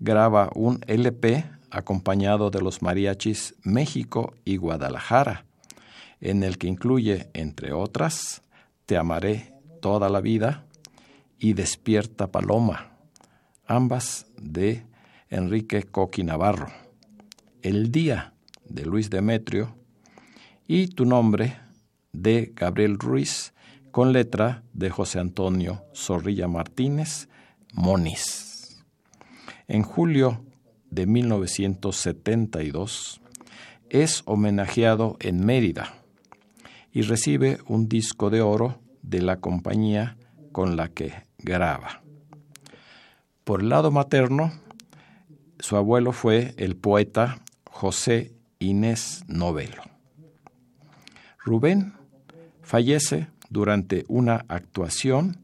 graba 0.00 0.50
un 0.54 0.80
LP 0.86 1.44
acompañado 1.70 2.50
de 2.50 2.60
los 2.60 2.82
mariachis 2.82 3.54
México 3.62 4.34
y 4.44 4.56
Guadalajara, 4.56 5.44
en 6.20 6.42
el 6.42 6.58
que 6.58 6.66
incluye, 6.66 7.30
entre 7.34 7.72
otras, 7.72 8.42
Te 8.86 8.96
amaré 8.96 9.52
toda 9.82 10.08
la 10.08 10.20
vida 10.20 10.64
y 11.38 11.52
Despierta 11.52 12.28
Paloma, 12.28 12.96
ambas 13.66 14.26
de 14.40 14.86
Enrique 15.28 15.82
Coqui 15.82 16.24
Navarro, 16.24 16.68
El 17.62 17.92
Día 17.92 18.32
de 18.64 18.86
Luis 18.86 19.10
Demetrio 19.10 19.76
y 20.66 20.88
Tu 20.88 21.04
Nombre 21.04 21.58
de 22.12 22.52
Gabriel 22.54 22.98
Ruiz, 22.98 23.52
con 23.90 24.12
letra 24.12 24.62
de 24.72 24.90
José 24.90 25.18
Antonio 25.18 25.84
Zorrilla 25.94 26.48
Martínez, 26.48 27.28
Moniz. 27.74 28.78
En 29.66 29.82
julio 29.82 30.44
de 30.90 31.06
1972 31.06 33.20
es 33.90 34.22
homenajeado 34.26 35.16
en 35.20 35.44
Mérida 35.44 35.94
y 36.92 37.02
recibe 37.02 37.58
un 37.66 37.88
disco 37.88 38.30
de 38.30 38.40
oro 38.40 38.80
de 39.02 39.22
la 39.22 39.40
compañía 39.40 40.16
con 40.52 40.76
la 40.76 40.88
que 40.88 41.12
graba. 41.38 42.02
Por 43.44 43.62
el 43.62 43.68
lado 43.68 43.90
materno, 43.90 44.52
su 45.58 45.76
abuelo 45.76 46.12
fue 46.12 46.54
el 46.56 46.76
poeta 46.76 47.40
José 47.64 48.32
Inés 48.58 49.24
Novelo. 49.28 49.82
Rubén 51.44 51.94
fallece 52.62 53.28
durante 53.48 54.04
una 54.08 54.44
actuación 54.48 55.38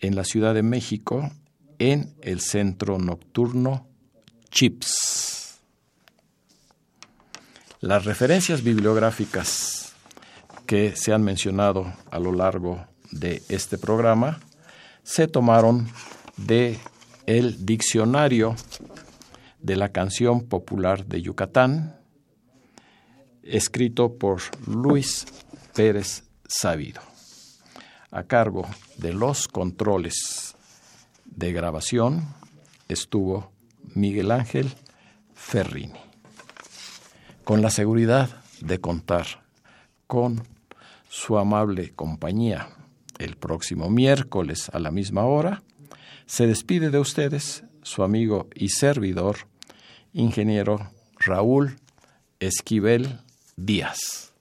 en 0.00 0.16
la 0.16 0.24
Ciudad 0.24 0.54
de 0.54 0.62
México 0.62 1.30
en 1.78 2.14
el 2.22 2.40
centro 2.40 2.98
nocturno 2.98 3.86
Chips. 4.52 5.58
Las 7.80 8.04
referencias 8.04 8.62
bibliográficas 8.62 9.94
que 10.66 10.94
se 10.94 11.12
han 11.12 11.22
mencionado 11.22 11.92
a 12.10 12.20
lo 12.20 12.32
largo 12.32 12.86
de 13.10 13.42
este 13.48 13.78
programa 13.78 14.40
se 15.02 15.26
tomaron 15.26 15.88
de 16.36 16.78
el 17.26 17.66
diccionario 17.66 18.54
de 19.58 19.76
la 19.76 19.88
canción 19.88 20.46
popular 20.46 21.06
de 21.06 21.22
Yucatán, 21.22 21.96
escrito 23.42 24.18
por 24.18 24.42
Luis 24.68 25.26
Pérez 25.74 26.24
Sabido 26.46 27.00
a 28.10 28.24
cargo 28.24 28.68
de 28.98 29.14
los 29.14 29.48
controles 29.48 30.54
de 31.24 31.52
grabación 31.52 32.34
estuvo 32.88 33.51
Miguel 33.94 34.30
Ángel 34.30 34.72
Ferrini. 35.34 36.00
Con 37.44 37.62
la 37.62 37.70
seguridad 37.70 38.42
de 38.60 38.80
contar 38.80 39.26
con 40.06 40.42
su 41.08 41.38
amable 41.38 41.92
compañía 41.94 42.68
el 43.18 43.36
próximo 43.36 43.90
miércoles 43.90 44.70
a 44.72 44.78
la 44.78 44.90
misma 44.90 45.24
hora, 45.24 45.62
se 46.26 46.46
despide 46.46 46.90
de 46.90 46.98
ustedes 46.98 47.64
su 47.82 48.02
amigo 48.02 48.48
y 48.54 48.70
servidor, 48.70 49.36
ingeniero 50.12 50.90
Raúl 51.18 51.76
Esquivel 52.40 53.20
Díaz. 53.56 54.31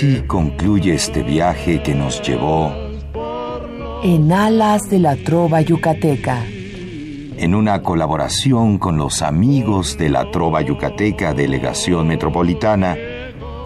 Así 0.00 0.22
concluye 0.26 0.94
este 0.94 1.22
viaje 1.22 1.82
que 1.82 1.94
nos 1.94 2.22
llevó 2.22 2.72
en 4.02 4.32
alas 4.32 4.88
de 4.88 4.98
la 4.98 5.14
trova 5.14 5.60
yucateca. 5.60 6.42
En 7.36 7.54
una 7.54 7.82
colaboración 7.82 8.78
con 8.78 8.96
los 8.96 9.20
amigos 9.20 9.98
de 9.98 10.08
la 10.08 10.30
trova 10.30 10.62
yucateca 10.62 11.34
Delegación 11.34 12.08
Metropolitana 12.08 12.96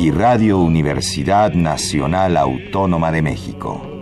y 0.00 0.10
Radio 0.10 0.58
Universidad 0.58 1.52
Nacional 1.52 2.36
Autónoma 2.36 3.12
de 3.12 3.22
México. 3.22 3.93